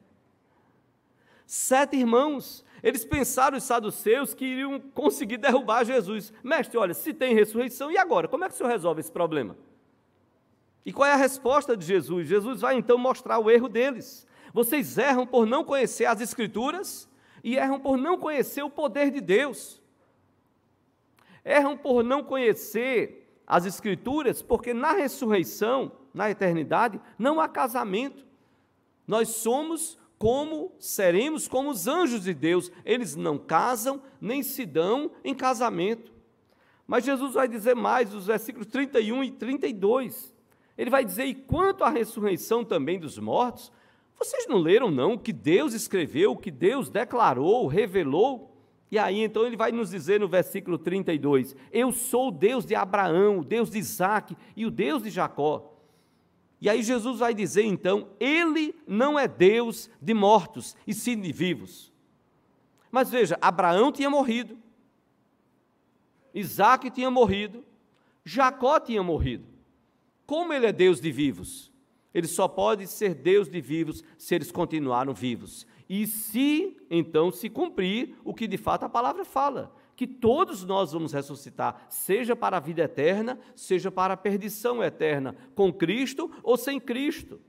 [1.45, 6.34] Sete irmãos, eles pensaram, os saduceus, que iriam conseguir derrubar Jesus.
[6.43, 8.28] Mestre, olha, se tem ressurreição, e agora?
[8.28, 9.56] Como é que o senhor resolve esse problema?
[10.84, 12.28] E qual é a resposta de Jesus?
[12.28, 14.26] Jesus vai então mostrar o erro deles.
[14.58, 17.08] Vocês erram por não conhecer as Escrituras
[17.43, 19.80] e erram por não conhecer o poder de Deus.
[21.46, 28.26] Erram por não conhecer as Escrituras, porque na ressurreição na eternidade, não há casamento.
[29.06, 35.12] Nós somos como seremos como os anjos de Deus, eles não casam nem se dão
[35.24, 36.12] em casamento.
[36.88, 40.36] Mas Jesus vai dizer mais, os versículos 31 e 32.
[40.76, 43.72] Ele vai dizer: "E quanto à ressurreição também dos mortos,
[44.17, 48.58] vocês não leram não o que Deus escreveu, o que Deus declarou, revelou?"
[48.89, 52.73] E aí então ele vai nos dizer no versículo 32: Eu sou o Deus de
[52.73, 55.73] Abraão, o Deus de Isaac e o Deus de Jacó.
[56.60, 61.32] E aí Jesus vai dizer então: Ele não é Deus de mortos e sim de
[61.32, 61.91] vivos.
[62.89, 64.58] Mas veja, Abraão tinha morrido,
[66.34, 67.63] Isaac tinha morrido,
[68.23, 69.45] Jacó tinha morrido.
[70.25, 71.71] Como ele é Deus de vivos?
[72.17, 75.67] Ele só pode ser Deus de vivos se eles continuaram vivos.
[75.88, 80.93] E se então se cumprir o que de fato a palavra fala, que todos nós
[80.93, 86.58] vamos ressuscitar, seja para a vida eterna, seja para a perdição eterna, com Cristo ou
[86.58, 87.39] sem Cristo,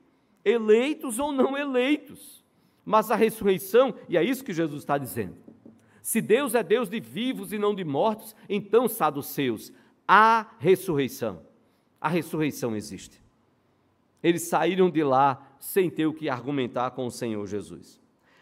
[0.44, 2.44] eleitos ou não eleitos.
[2.84, 5.34] Mas a ressurreição, e é isso que Jesus está dizendo.
[6.02, 9.72] Se Deus é Deus de vivos e não de mortos, então, saduceus,
[10.06, 11.40] há ressurreição.
[11.98, 13.26] A ressurreição existe.
[14.22, 18.00] Eles saíram de lá sem ter o que argumentar com o Senhor Jesus.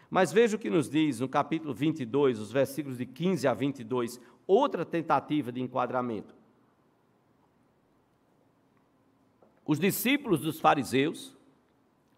[0.09, 4.19] Mas veja o que nos diz no capítulo 22, os versículos de 15 a 22,
[4.45, 6.33] outra tentativa de enquadramento.
[9.65, 11.35] Os discípulos dos fariseus,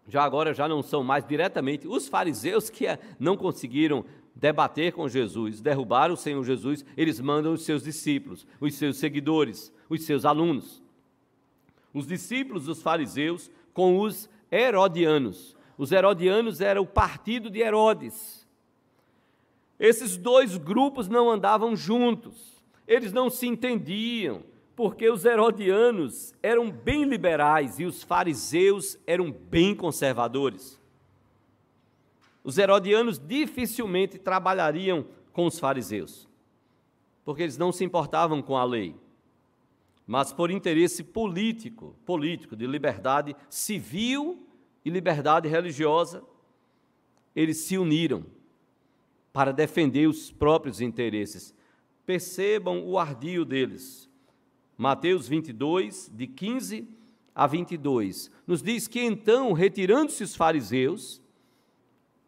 [0.06, 5.08] já agora já não são mais diretamente os fariseus que eh, não conseguiram debater com
[5.08, 10.24] Jesus, derrubar o Senhor Jesus, eles mandam os seus discípulos, os seus seguidores, os seus
[10.24, 10.80] alunos.
[11.92, 15.56] Os discípulos dos fariseus com os herodianos.
[15.76, 18.46] Os herodianos eram o partido de Herodes.
[19.78, 24.42] Esses dois grupos não andavam juntos, eles não se entendiam,
[24.76, 30.78] porque os herodianos eram bem liberais e os fariseus eram bem conservadores.
[32.44, 36.28] Os herodianos dificilmente trabalhariam com os fariseus,
[37.24, 38.94] porque eles não se importavam com a lei,
[40.10, 44.44] mas por interesse político, político de liberdade civil
[44.84, 46.20] e liberdade religiosa,
[47.32, 48.26] eles se uniram
[49.32, 51.54] para defender os próprios interesses.
[52.04, 54.10] Percebam o ardio deles.
[54.76, 56.88] Mateus 22, de 15
[57.32, 61.22] a 22, nos diz que então, retirando-se os fariseus,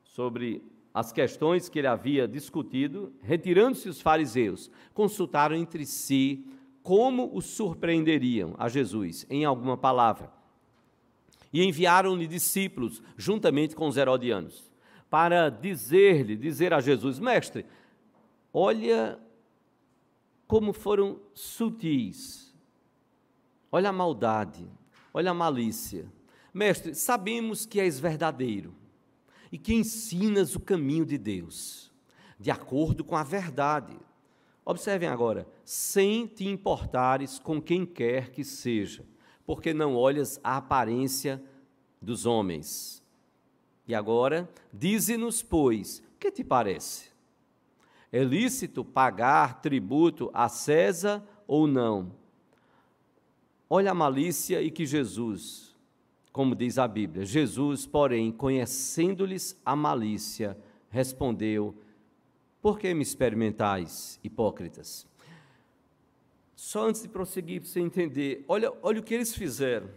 [0.04, 0.62] sobre
[0.94, 6.46] as questões que ele havia discutido, retirando-se os fariseus, consultaram entre si
[6.82, 10.32] como os surpreenderiam a Jesus em alguma palavra.
[11.52, 14.72] E enviaram-lhe discípulos, juntamente com os herodianos,
[15.10, 17.66] para dizer-lhe, dizer a Jesus: Mestre,
[18.52, 19.18] olha
[20.46, 22.54] como foram sutis,
[23.70, 24.66] olha a maldade,
[25.12, 26.10] olha a malícia.
[26.52, 28.74] Mestre, sabemos que és verdadeiro
[29.50, 31.90] e que ensinas o caminho de Deus,
[32.38, 33.96] de acordo com a verdade.
[34.64, 39.04] Observem agora, sem te importares com quem quer que seja,
[39.44, 41.42] porque não olhas a aparência
[42.00, 43.02] dos homens.
[43.86, 47.10] E agora, dize-nos, pois, que te parece?
[48.12, 52.12] É lícito pagar tributo a César ou não?
[53.68, 55.72] Olha a malícia e que Jesus
[56.32, 57.26] como diz a Bíblia.
[57.26, 60.56] Jesus, porém, conhecendo-lhes a malícia,
[60.88, 61.76] respondeu:
[62.62, 65.04] Por que me experimentais, hipócritas?
[66.54, 69.90] Só antes de prosseguir, para você entender, olha, olha o que eles fizeram.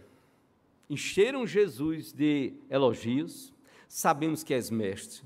[0.90, 3.52] Encheram Jesus de elogios,
[3.86, 5.22] sabemos que és mestre,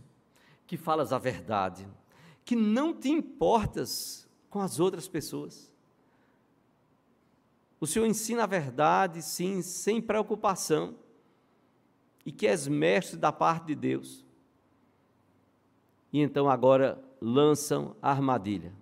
[0.66, 1.88] que falas a verdade,
[2.44, 5.72] que não te importas com as outras pessoas.
[7.80, 10.94] O Senhor ensina a verdade, sim, sem preocupação,
[12.26, 14.26] e que és mestre da parte de Deus.
[16.12, 18.72] E então agora lançam a armadilha.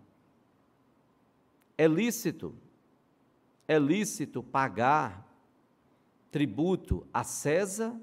[1.76, 2.54] É lícito,
[3.66, 5.26] é lícito pagar
[6.30, 7.98] tributo a César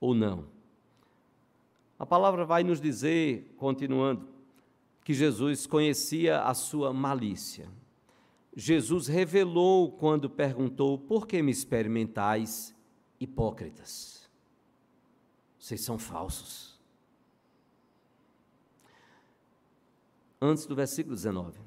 [0.00, 0.46] ou não?
[1.98, 4.28] A palavra vai nos dizer, continuando,
[5.04, 7.68] que Jesus conhecia a sua malícia.
[8.56, 12.74] Jesus revelou quando perguntou: Por que me experimentais,
[13.20, 14.28] hipócritas?
[15.58, 16.73] Vocês são falsos.
[20.44, 21.58] Antes do versículo 19.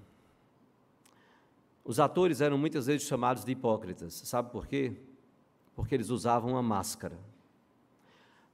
[1.83, 4.13] Os atores eram muitas vezes chamados de hipócritas.
[4.13, 4.95] Sabe por quê?
[5.75, 7.17] Porque eles usavam uma máscara.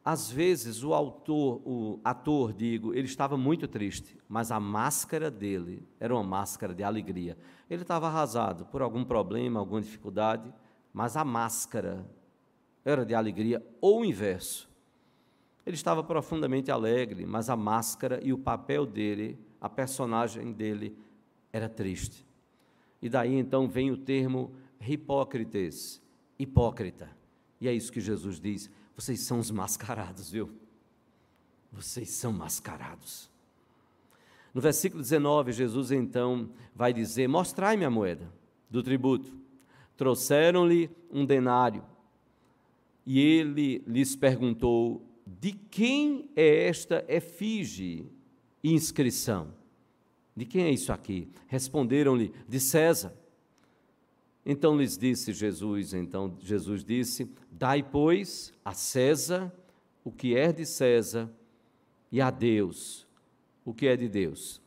[0.06, 5.86] Às vezes o autor, o ator, digo, ele estava muito triste, mas a máscara dele
[6.00, 7.38] era uma máscara de alegria.
[7.70, 10.54] Ele estava arrasado por algum problema, alguma dificuldade,
[10.94, 12.10] mas a máscara
[12.86, 14.70] era de alegria ou o inverso.
[15.66, 20.94] Ele estava profundamente alegre, mas a máscara e o papel dele, a personagem dele
[21.54, 22.26] era triste.
[23.02, 24.52] E daí então vem o termo
[24.86, 26.02] hipócrites,
[26.38, 27.10] hipócrita.
[27.62, 30.52] E é isso que Jesus diz vocês são os mascarados, viu?
[31.72, 33.32] Vocês são mascarados.
[34.54, 38.32] No versículo 19, Jesus então vai dizer: Mostrai-me a moeda
[38.70, 39.36] do tributo.
[39.96, 41.84] Trouxeram-lhe um denário.
[43.06, 48.12] E ele lhes perguntou: De quem é esta efígie
[48.64, 49.54] inscrição?
[50.36, 51.28] De quem é isso aqui?
[51.48, 53.14] Responderam-lhe: De César.
[54.46, 59.54] Então lhes disse Jesus, então Jesus disse: Dai, pois, a César
[60.04, 61.32] o que é de César
[62.12, 63.08] e a Deus
[63.66, 64.62] o que é de Deus.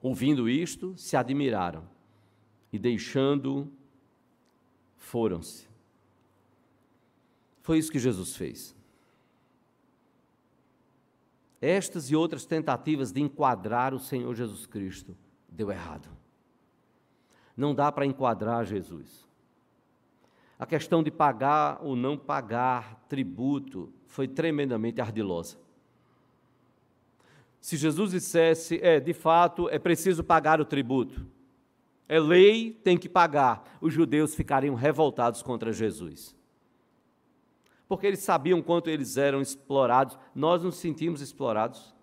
[0.00, 1.88] Ouvindo isto, se admiraram
[2.72, 3.70] e deixando
[4.96, 5.66] foram-se.
[7.62, 8.76] Foi isso que Jesus fez.
[11.60, 15.16] Estas e outras tentativas de enquadrar o Senhor Jesus Cristo
[15.48, 16.08] deu errado
[17.58, 19.26] não dá para enquadrar Jesus.
[20.56, 25.58] A questão de pagar ou não pagar tributo foi tremendamente ardilosa.
[27.60, 31.26] Se Jesus dissesse, é, de fato, é preciso pagar o tributo,
[32.08, 36.37] é lei, tem que pagar, os judeus ficariam revoltados contra Jesus.
[37.88, 41.94] Porque eles sabiam quanto eles eram explorados, nós nos sentimos explorados.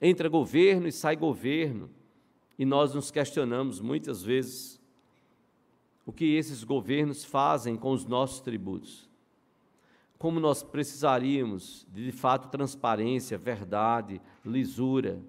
[0.00, 1.88] Entra governo e sai governo
[2.58, 4.80] e nós nos questionamos muitas vezes
[6.04, 9.08] o que esses governos fazem com os nossos tributos.
[10.18, 15.22] Como nós precisaríamos de, de fato, transparência, verdade, lisura,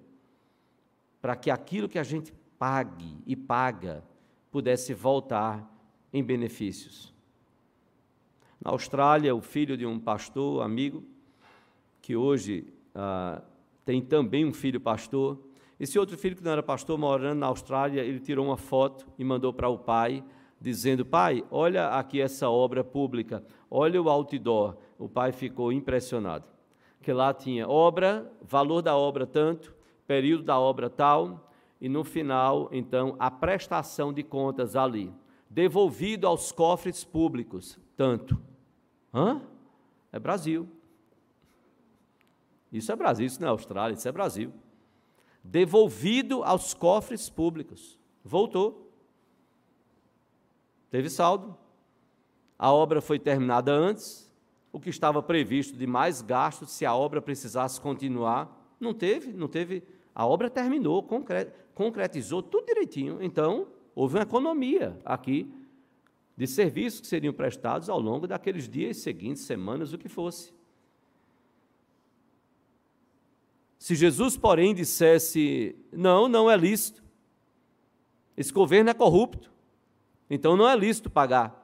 [1.22, 4.04] para que aquilo que a gente pague e paga
[4.50, 5.64] pudesse voltar
[6.12, 7.13] em benefícios.
[8.60, 11.04] Na Austrália, o filho de um pastor, amigo,
[12.00, 13.42] que hoje ah,
[13.84, 15.38] tem também um filho pastor,
[15.78, 19.24] esse outro filho, que não era pastor, morando na Austrália, ele tirou uma foto e
[19.24, 20.22] mandou para o pai,
[20.60, 24.76] dizendo: Pai, olha aqui essa obra pública, olha o outdoor.
[24.98, 26.44] O pai ficou impressionado.
[27.02, 29.74] Que lá tinha obra, valor da obra tanto,
[30.06, 31.50] período da obra tal,
[31.80, 35.12] e no final, então, a prestação de contas ali,
[35.54, 38.36] devolvido aos cofres públicos, tanto.
[39.14, 39.40] Hã?
[40.10, 40.68] É Brasil.
[42.72, 44.52] Isso é Brasil, isso não é Austrália, isso é Brasil.
[45.44, 48.00] Devolvido aos cofres públicos.
[48.24, 48.92] Voltou.
[50.90, 51.56] Teve saldo.
[52.58, 54.28] A obra foi terminada antes.
[54.72, 59.46] O que estava previsto de mais gastos, se a obra precisasse continuar, não teve, não
[59.46, 59.84] teve.
[60.12, 61.00] A obra terminou,
[61.74, 63.22] concretizou tudo direitinho.
[63.22, 65.50] Então, houve uma economia aqui
[66.36, 70.52] de serviços que seriam prestados ao longo daqueles dias seguintes, semanas, o que fosse.
[73.78, 77.04] Se Jesus, porém, dissesse: não, não é lícito,
[78.36, 79.50] esse governo é corrupto,
[80.28, 81.62] então não é lícito pagar.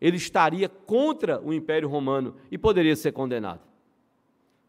[0.00, 3.60] Ele estaria contra o Império Romano e poderia ser condenado.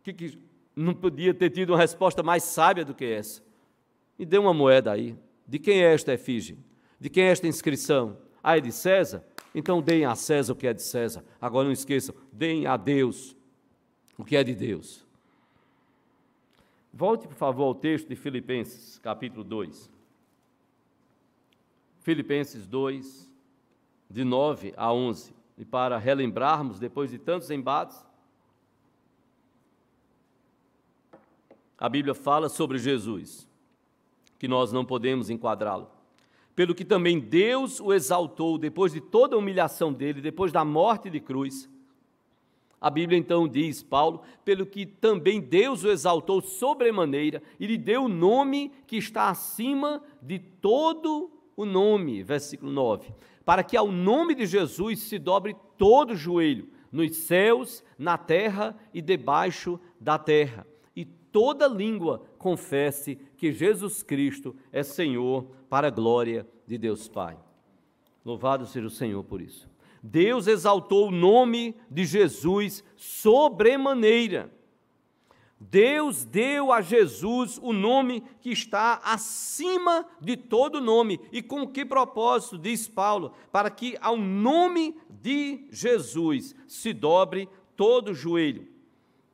[0.03, 0.39] Que, que
[0.75, 3.43] não podia ter tido uma resposta mais sábia do que essa.
[4.17, 5.15] E dê uma moeda aí.
[5.47, 6.57] De quem é esta efígie?
[6.99, 8.17] De quem é esta inscrição?
[8.43, 9.23] Ah, é de César?
[9.53, 11.23] Então deem a César o que é de César.
[11.39, 13.35] Agora não esqueçam, deem a Deus
[14.17, 15.05] o que é de Deus.
[16.93, 19.89] Volte, por favor, ao texto de Filipenses, capítulo 2.
[22.01, 23.29] Filipenses 2,
[24.09, 25.33] de 9 a 11.
[25.57, 28.03] E para relembrarmos, depois de tantos embates,
[31.77, 33.47] a Bíblia fala sobre Jesus,
[34.37, 35.98] que nós não podemos enquadrá-lo.
[36.59, 41.09] Pelo que também Deus o exaltou depois de toda a humilhação dele, depois da morte
[41.09, 41.69] de cruz.
[42.81, 48.03] A Bíblia então diz, Paulo, pelo que também Deus o exaltou sobremaneira e lhe deu
[48.03, 53.07] o nome que está acima de todo o nome, versículo 9,
[53.45, 58.77] para que ao nome de Jesus se dobre todo o joelho, nos céus, na terra
[58.93, 60.67] e debaixo da terra,
[61.31, 67.37] toda língua confesse que Jesus Cristo é Senhor, para a glória de Deus Pai.
[68.25, 69.69] Louvado seja o Senhor por isso.
[70.01, 74.51] Deus exaltou o nome de Jesus sobremaneira
[75.59, 81.19] Deus deu a Jesus o nome que está acima de todo nome.
[81.33, 83.33] E com que propósito, diz Paulo?
[83.51, 88.68] Para que ao nome de Jesus se dobre todo o joelho.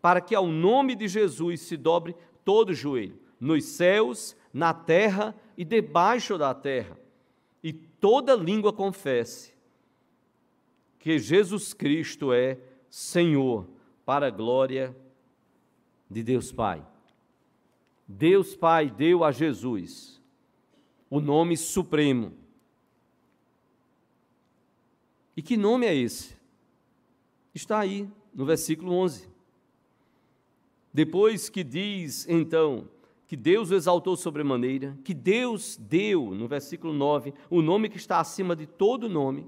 [0.06, 5.34] Para que ao nome de Jesus se dobre todo o joelho, nos céus, na terra
[5.58, 6.99] e debaixo da terra.
[7.64, 9.56] E toda língua confesse
[10.99, 13.68] que Jesus Cristo é Senhor,
[14.06, 15.06] para a glória de
[16.10, 16.86] de Deus Pai.
[18.08, 20.22] Deus Pai deu a Jesus
[21.10, 22.34] o nome supremo.
[25.36, 26.36] E que nome é esse?
[27.53, 29.35] Está aí no versículo 11.
[30.96, 32.88] Depois que diz, então,
[33.28, 38.18] que Deus o exaltou sobremaneira, que Deus deu, no versículo 9, o nome que está
[38.18, 39.46] acima de todo nome,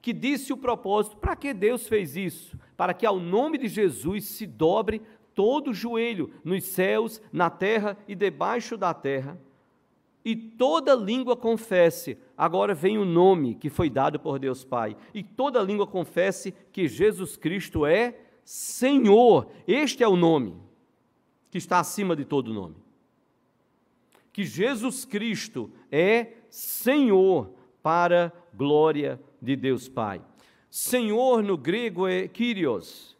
[0.00, 2.56] que disse o propósito, para que Deus fez isso?
[2.76, 5.02] Para que ao nome de Jesus se dobre
[5.34, 9.36] todo joelho nos céus, na terra e debaixo da terra,
[10.24, 15.24] e toda língua confesse, agora vem o nome que foi dado por Deus Pai, e
[15.24, 19.48] toda língua confesse que Jesus Cristo é Senhor.
[19.66, 20.64] Este é o nome
[21.56, 22.76] que está acima de todo nome.
[24.30, 27.50] Que Jesus Cristo é Senhor
[27.82, 30.20] para glória de Deus Pai.
[30.68, 33.16] Senhor no grego é Kyrios,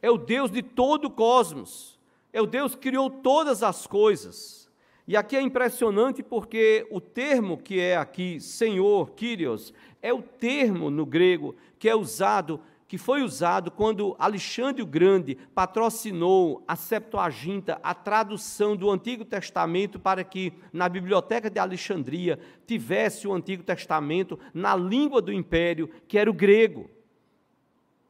[0.00, 1.98] é o Deus de todo o cosmos,
[2.32, 4.70] é o Deus que criou todas as coisas.
[5.04, 10.90] E aqui é impressionante porque o termo que é aqui, Senhor, Kyrios, é o termo
[10.90, 17.78] no grego que é usado, que foi usado quando Alexandre o Grande patrocinou a Septuaginta,
[17.82, 24.38] a tradução do Antigo Testamento para que na biblioteca de Alexandria tivesse o Antigo Testamento
[24.52, 26.90] na língua do império, que era o grego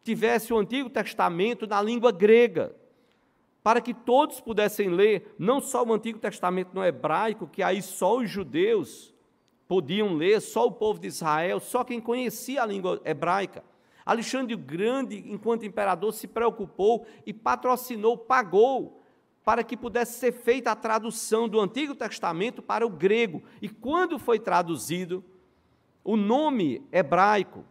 [0.08, 2.74] tivesse o Antigo Testamento na língua grega,
[3.62, 8.16] para que todos pudessem ler não só o Antigo Testamento no hebraico, que aí só
[8.16, 9.12] os judeus
[9.66, 13.62] podiam ler, só o povo de Israel, só quem conhecia a língua hebraica.
[14.08, 19.02] Alexandre o Grande, enquanto imperador, se preocupou e patrocinou, pagou
[19.44, 23.42] para que pudesse ser feita a tradução do Antigo Testamento para o grego.
[23.60, 25.22] E quando foi traduzido,
[26.02, 27.66] o nome hebraico,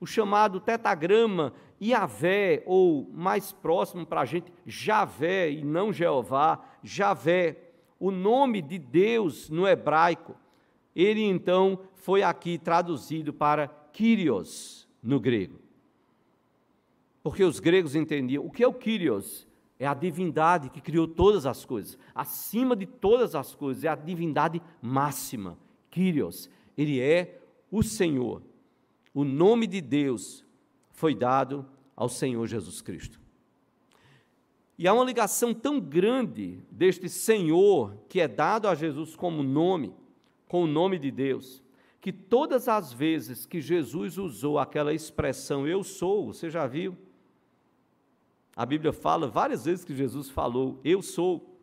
[0.00, 7.58] o chamado tetagrama Yahvé, ou mais próximo para a gente, Javé e não Jeová, Javé,
[8.00, 10.34] o nome de Deus no hebraico,
[10.96, 15.60] ele então foi aqui traduzido para Kyrios no grego.
[17.22, 19.46] Porque os gregos entendiam o que é o Kyrios?
[19.78, 21.98] É a divindade que criou todas as coisas.
[22.14, 25.58] Acima de todas as coisas, é a divindade máxima.
[25.90, 26.48] Kyrios.
[26.76, 28.42] Ele é o Senhor.
[29.14, 30.44] O nome de Deus
[30.90, 31.66] foi dado
[31.96, 33.20] ao Senhor Jesus Cristo.
[34.78, 39.94] E há uma ligação tão grande deste Senhor que é dado a Jesus como nome,
[40.48, 41.62] com o nome de Deus,
[42.00, 46.96] que todas as vezes que Jesus usou aquela expressão eu sou, você já viu?
[48.54, 51.58] A Bíblia fala várias vezes que Jesus falou eu sou.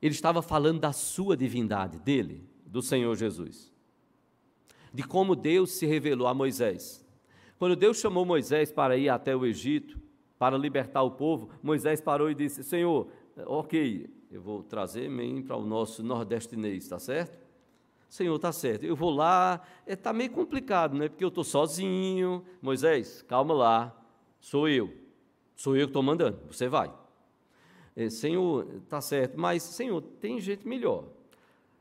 [0.00, 3.72] Ele estava falando da sua divindade, dele, do Senhor Jesus.
[4.92, 7.04] De como Deus se revelou a Moisés.
[7.58, 10.00] Quando Deus chamou Moisés para ir até o Egito,
[10.38, 13.08] para libertar o povo, Moisés parou e disse: Senhor,
[13.46, 17.38] ok, eu vou trazer mim para o nosso nordestinês, está certo?
[18.08, 21.08] Senhor, está certo, eu vou lá, está é, meio complicado, né?
[21.08, 22.42] Porque eu estou sozinho.
[22.62, 23.97] Moisés, calma lá,
[24.40, 24.92] sou eu,
[25.54, 26.92] sou eu que estou mandando, você vai.
[27.96, 31.04] É, Senhor, está certo, mas Senhor, tem gente melhor.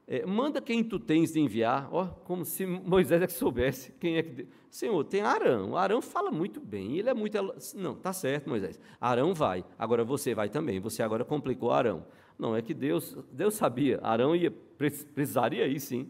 [0.10, 4.18] É, manda quem tu tens de enviar, ó, como se Moisés é que soubesse quem
[4.18, 4.48] é que.
[4.72, 5.76] Senhor, tem Arão.
[5.76, 7.38] Arão fala muito bem, ele é muito.
[7.76, 8.80] Não, tá certo, Moisés.
[9.02, 10.80] Arão vai, agora você vai também.
[10.80, 12.06] Você agora complicou Arão.
[12.40, 16.10] Não, é que Deus, Deus sabia, Arão ia, precisaria ir sim,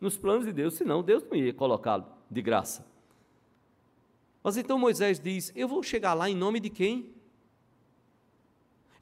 [0.00, 2.86] nos planos de Deus, senão Deus não ia colocá-lo de graça.
[4.46, 7.12] Mas então Moisés diz: Eu vou chegar lá em nome de quem?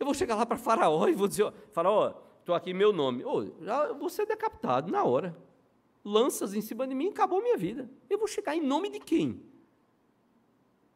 [0.00, 3.22] Eu vou chegar lá para Faraó e vou dizer: Faraó, estou aqui meu nome.
[3.26, 5.36] Oh, já vou ser decapitado na hora.
[6.02, 7.90] Lanças em cima de mim, acabou minha vida.
[8.08, 9.42] Eu vou chegar em nome de quem?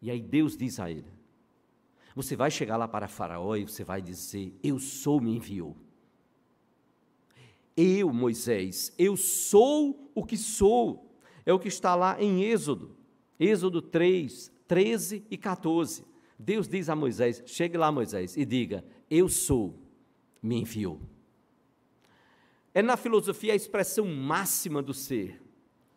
[0.01, 1.12] E aí Deus diz a ele:
[2.16, 5.76] Você vai chegar lá para Faraó e você vai dizer: Eu sou, me enviou.
[7.76, 11.14] Eu, Moisés, eu sou o que sou.
[11.44, 12.97] É o que está lá em Êxodo,
[13.39, 16.05] Êxodo 3, 13 e 14.
[16.39, 19.74] Deus diz a Moisés: Chegue lá, Moisés, e diga: Eu sou,
[20.43, 21.01] me enviou.
[22.74, 25.43] É na filosofia a expressão máxima do ser.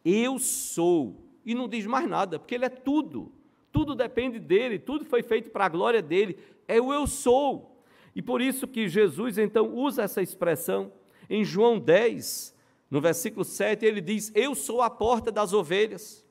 [0.04, 1.28] Eu sou.
[1.46, 3.32] E não diz mais nada, porque ele é tudo.
[3.72, 6.38] Tudo depende dele, tudo foi feito para a glória dele.
[6.68, 7.84] É o eu sou.
[8.16, 10.92] E por isso que Jesus então usa essa expressão
[11.30, 12.54] em João 10,
[12.90, 16.26] no versículo 7, ele diz: Eu sou a porta das ovelhas.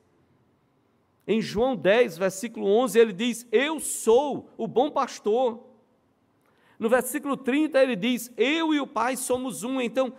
[1.27, 5.67] Em João 10, versículo 11, ele diz: Eu sou o bom pastor.
[6.79, 9.79] No versículo 30, ele diz: Eu e o Pai somos um.
[9.79, 10.13] Então,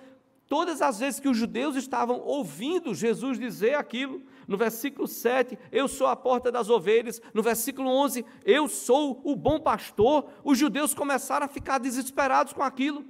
[0.52, 5.88] Todas as vezes que os judeus estavam ouvindo Jesus dizer aquilo, no versículo 7, eu
[5.88, 10.92] sou a porta das ovelhas, no versículo 11, eu sou o bom pastor, os judeus
[10.92, 13.02] começaram a ficar desesperados com aquilo.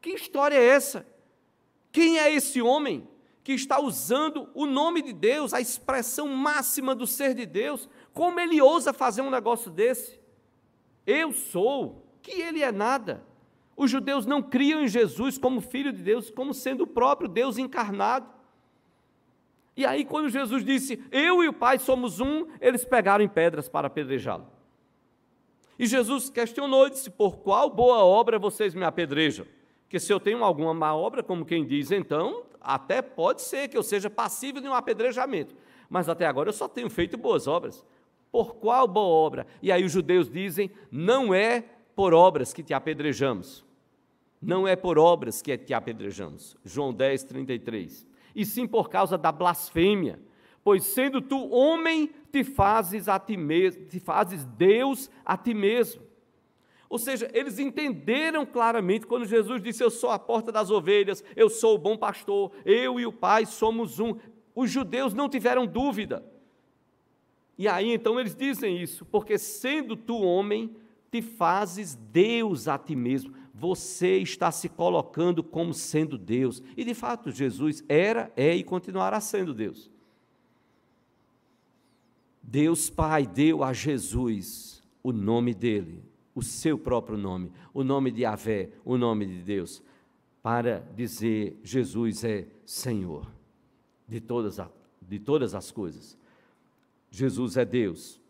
[0.00, 1.04] Que história é essa?
[1.90, 3.08] Quem é esse homem
[3.50, 7.88] que está usando o nome de Deus, a expressão máxima do ser de Deus?
[8.14, 10.20] Como ele ousa fazer um negócio desse?
[11.04, 13.24] Eu sou, que ele é nada.
[13.76, 17.58] Os judeus não criam em Jesus como filho de Deus, como sendo o próprio Deus
[17.58, 18.28] encarnado.
[19.76, 23.68] E aí, quando Jesus disse, Eu e o Pai somos um, eles pegaram em pedras
[23.68, 24.46] para apedrejá-lo.
[25.76, 29.44] E Jesus questionou e disse: Por qual boa obra vocês me apedrejam?
[29.82, 33.76] Porque se eu tenho alguma má obra, como quem diz, então, até pode ser que
[33.76, 35.54] eu seja passível de um apedrejamento.
[35.88, 37.84] Mas até agora eu só tenho feito boas obras.
[38.30, 39.46] Por qual boa obra?
[39.60, 43.64] E aí os judeus dizem: Não é por obras que te apedrejamos
[44.40, 46.56] não é por obras que te apedrejamos.
[46.64, 48.06] João 10, 33.
[48.34, 50.18] E sim por causa da blasfêmia.
[50.64, 56.02] Pois sendo tu homem, te fazes a ti mesmo, te fazes Deus a ti mesmo.
[56.90, 61.48] Ou seja, eles entenderam claramente quando Jesus disse: Eu sou a porta das ovelhas, eu
[61.48, 64.14] sou o bom pastor, eu e o Pai somos um.
[64.54, 66.22] Os judeus não tiveram dúvida.
[67.56, 70.76] E aí então eles dizem isso, porque sendo tu homem,
[71.10, 76.62] te fazes Deus a ti mesmo você está se colocando como sendo Deus.
[76.74, 79.90] E de fato, Jesus era, é e continuará sendo Deus.
[82.42, 86.02] Deus Pai deu a Jesus o nome dele,
[86.34, 89.82] o seu próprio nome, o nome de Yahvé, o nome de Deus,
[90.42, 93.30] para dizer: Jesus é Senhor
[94.08, 94.58] de todas,
[95.00, 96.18] de todas as coisas.
[97.10, 98.20] Jesus é Deus.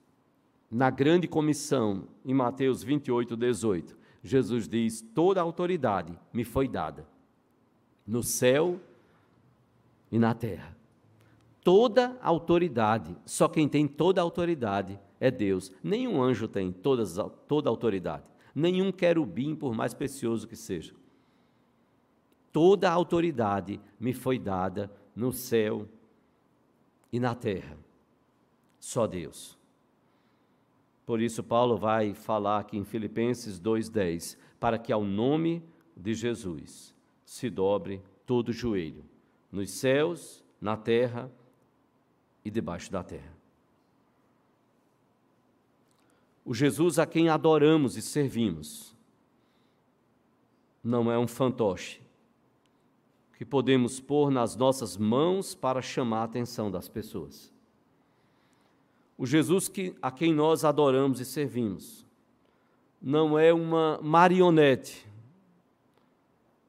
[0.71, 7.07] Na grande comissão, em Mateus 28, 18, Jesus diz: toda a autoridade me foi dada,
[8.07, 8.81] no céu
[10.11, 10.77] e na terra.
[11.63, 15.71] Toda a autoridade, só quem tem toda a autoridade é Deus.
[15.83, 17.17] Nenhum anjo tem todas,
[17.47, 18.25] toda a autoridade.
[18.55, 20.95] Nenhum querubim, por mais precioso que seja.
[22.51, 25.87] Toda a autoridade me foi dada no céu
[27.13, 27.77] e na terra.
[28.81, 29.59] Só Deus.
[31.05, 35.63] Por isso, Paulo vai falar aqui em Filipenses 2,10: para que ao nome
[35.97, 36.95] de Jesus
[37.25, 39.05] se dobre todo o joelho,
[39.53, 41.31] nos céus, na terra
[42.45, 43.40] e debaixo da terra.
[46.45, 48.95] O Jesus a quem adoramos e servimos
[50.83, 52.01] não é um fantoche
[53.37, 57.51] que podemos pôr nas nossas mãos para chamar a atenção das pessoas.
[59.17, 62.07] O Jesus que, a quem nós adoramos e servimos
[63.01, 65.07] não é uma marionete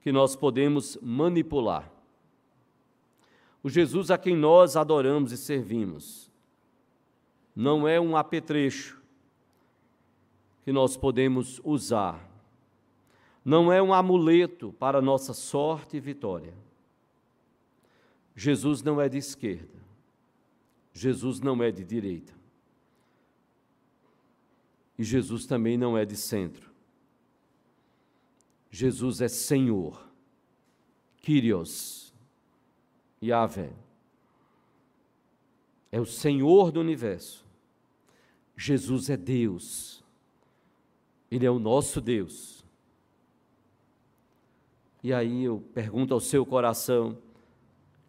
[0.02, 1.92] que nós podemos manipular.
[3.62, 6.32] O Jesus a quem nós adoramos e servimos
[7.56, 9.01] não é um apetrecho
[10.72, 12.26] que nós podemos usar.
[13.44, 16.54] Não é um amuleto para nossa sorte e vitória.
[18.34, 19.84] Jesus não é de esquerda.
[20.94, 22.34] Jesus não é de direita.
[24.98, 26.72] E Jesus também não é de centro.
[28.70, 30.02] Jesus é Senhor,
[31.18, 32.14] Kyrios,
[33.22, 33.74] Yahvé.
[35.92, 37.46] É o Senhor do universo.
[38.56, 40.01] Jesus é Deus.
[41.32, 42.62] Ele é o nosso Deus.
[45.02, 47.18] E aí eu pergunto ao seu coração: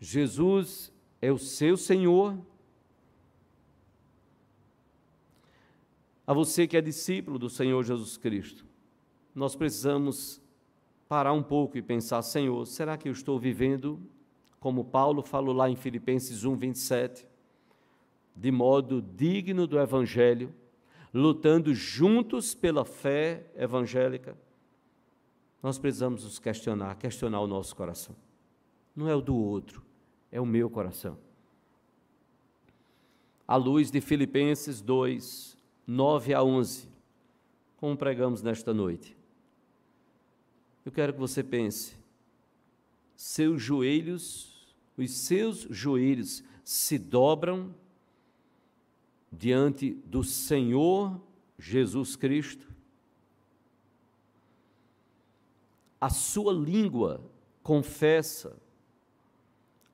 [0.00, 2.36] Jesus é o seu Senhor?
[6.26, 8.66] A você que é discípulo do Senhor Jesus Cristo,
[9.34, 10.40] nós precisamos
[11.08, 14.00] parar um pouco e pensar: Senhor, será que eu estou vivendo
[14.58, 17.26] como Paulo falou lá em Filipenses 1, 27,
[18.34, 20.54] de modo digno do Evangelho?
[21.12, 24.36] Lutando juntos pela fé evangélica,
[25.62, 28.16] nós precisamos nos questionar, questionar o nosso coração.
[28.96, 29.82] Não é o do outro,
[30.30, 31.16] é o meu coração.
[33.46, 35.56] À luz de Filipenses 2,
[35.86, 36.88] 9 a 11,
[37.76, 39.16] como pregamos nesta noite.
[40.84, 41.94] Eu quero que você pense,
[43.14, 47.74] seus joelhos, os seus joelhos se dobram
[49.32, 51.20] diante do Senhor
[51.58, 52.68] Jesus Cristo,
[56.00, 57.24] a sua língua
[57.62, 58.60] confessa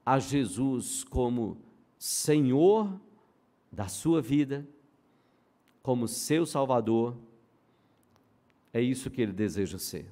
[0.04, 1.58] a Jesus como
[1.98, 2.98] Senhor
[3.70, 4.66] da sua vida,
[5.82, 7.16] como seu Salvador,
[8.72, 10.10] é isso que ele deseja ser.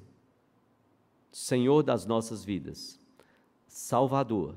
[1.31, 2.99] Senhor das nossas vidas,
[3.67, 4.55] Salvador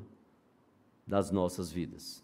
[1.06, 2.22] das nossas vidas.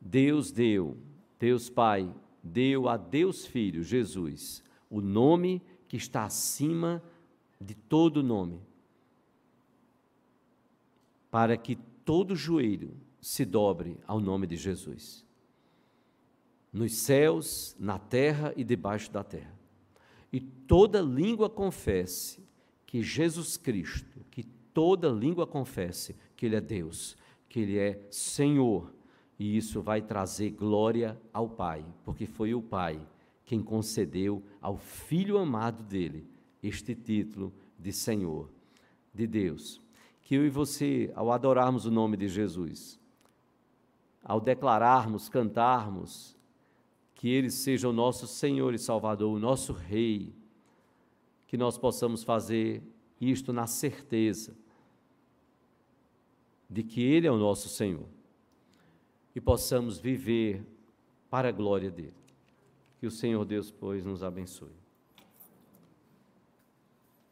[0.00, 0.96] Deus deu,
[1.38, 7.02] Deus Pai deu a Deus Filho, Jesus, o nome que está acima
[7.60, 8.60] de todo nome,
[11.30, 15.26] para que todo joelho se dobre ao nome de Jesus,
[16.72, 19.58] nos céus, na terra e debaixo da terra,
[20.32, 22.46] e toda língua confesse
[22.86, 27.16] que Jesus Cristo, que toda língua confesse que Ele é Deus,
[27.48, 28.92] que Ele é Senhor
[29.38, 33.00] e isso vai trazer glória ao Pai, porque foi o Pai
[33.44, 36.26] quem concedeu ao Filho amado dele
[36.62, 38.50] este título de Senhor,
[39.14, 39.80] de Deus.
[40.20, 43.00] Que eu e você, ao adorarmos o nome de Jesus,
[44.22, 46.36] ao declararmos, cantarmos,
[47.14, 50.34] que Ele seja o nosso Senhor e Salvador, o nosso Rei,
[51.46, 52.82] que nós possamos fazer
[53.20, 54.54] isto na certeza
[56.68, 58.17] de que Ele é o nosso Senhor
[59.38, 60.66] e possamos viver
[61.30, 62.16] para a glória dele.
[62.98, 64.74] Que o Senhor Deus, pois, nos abençoe.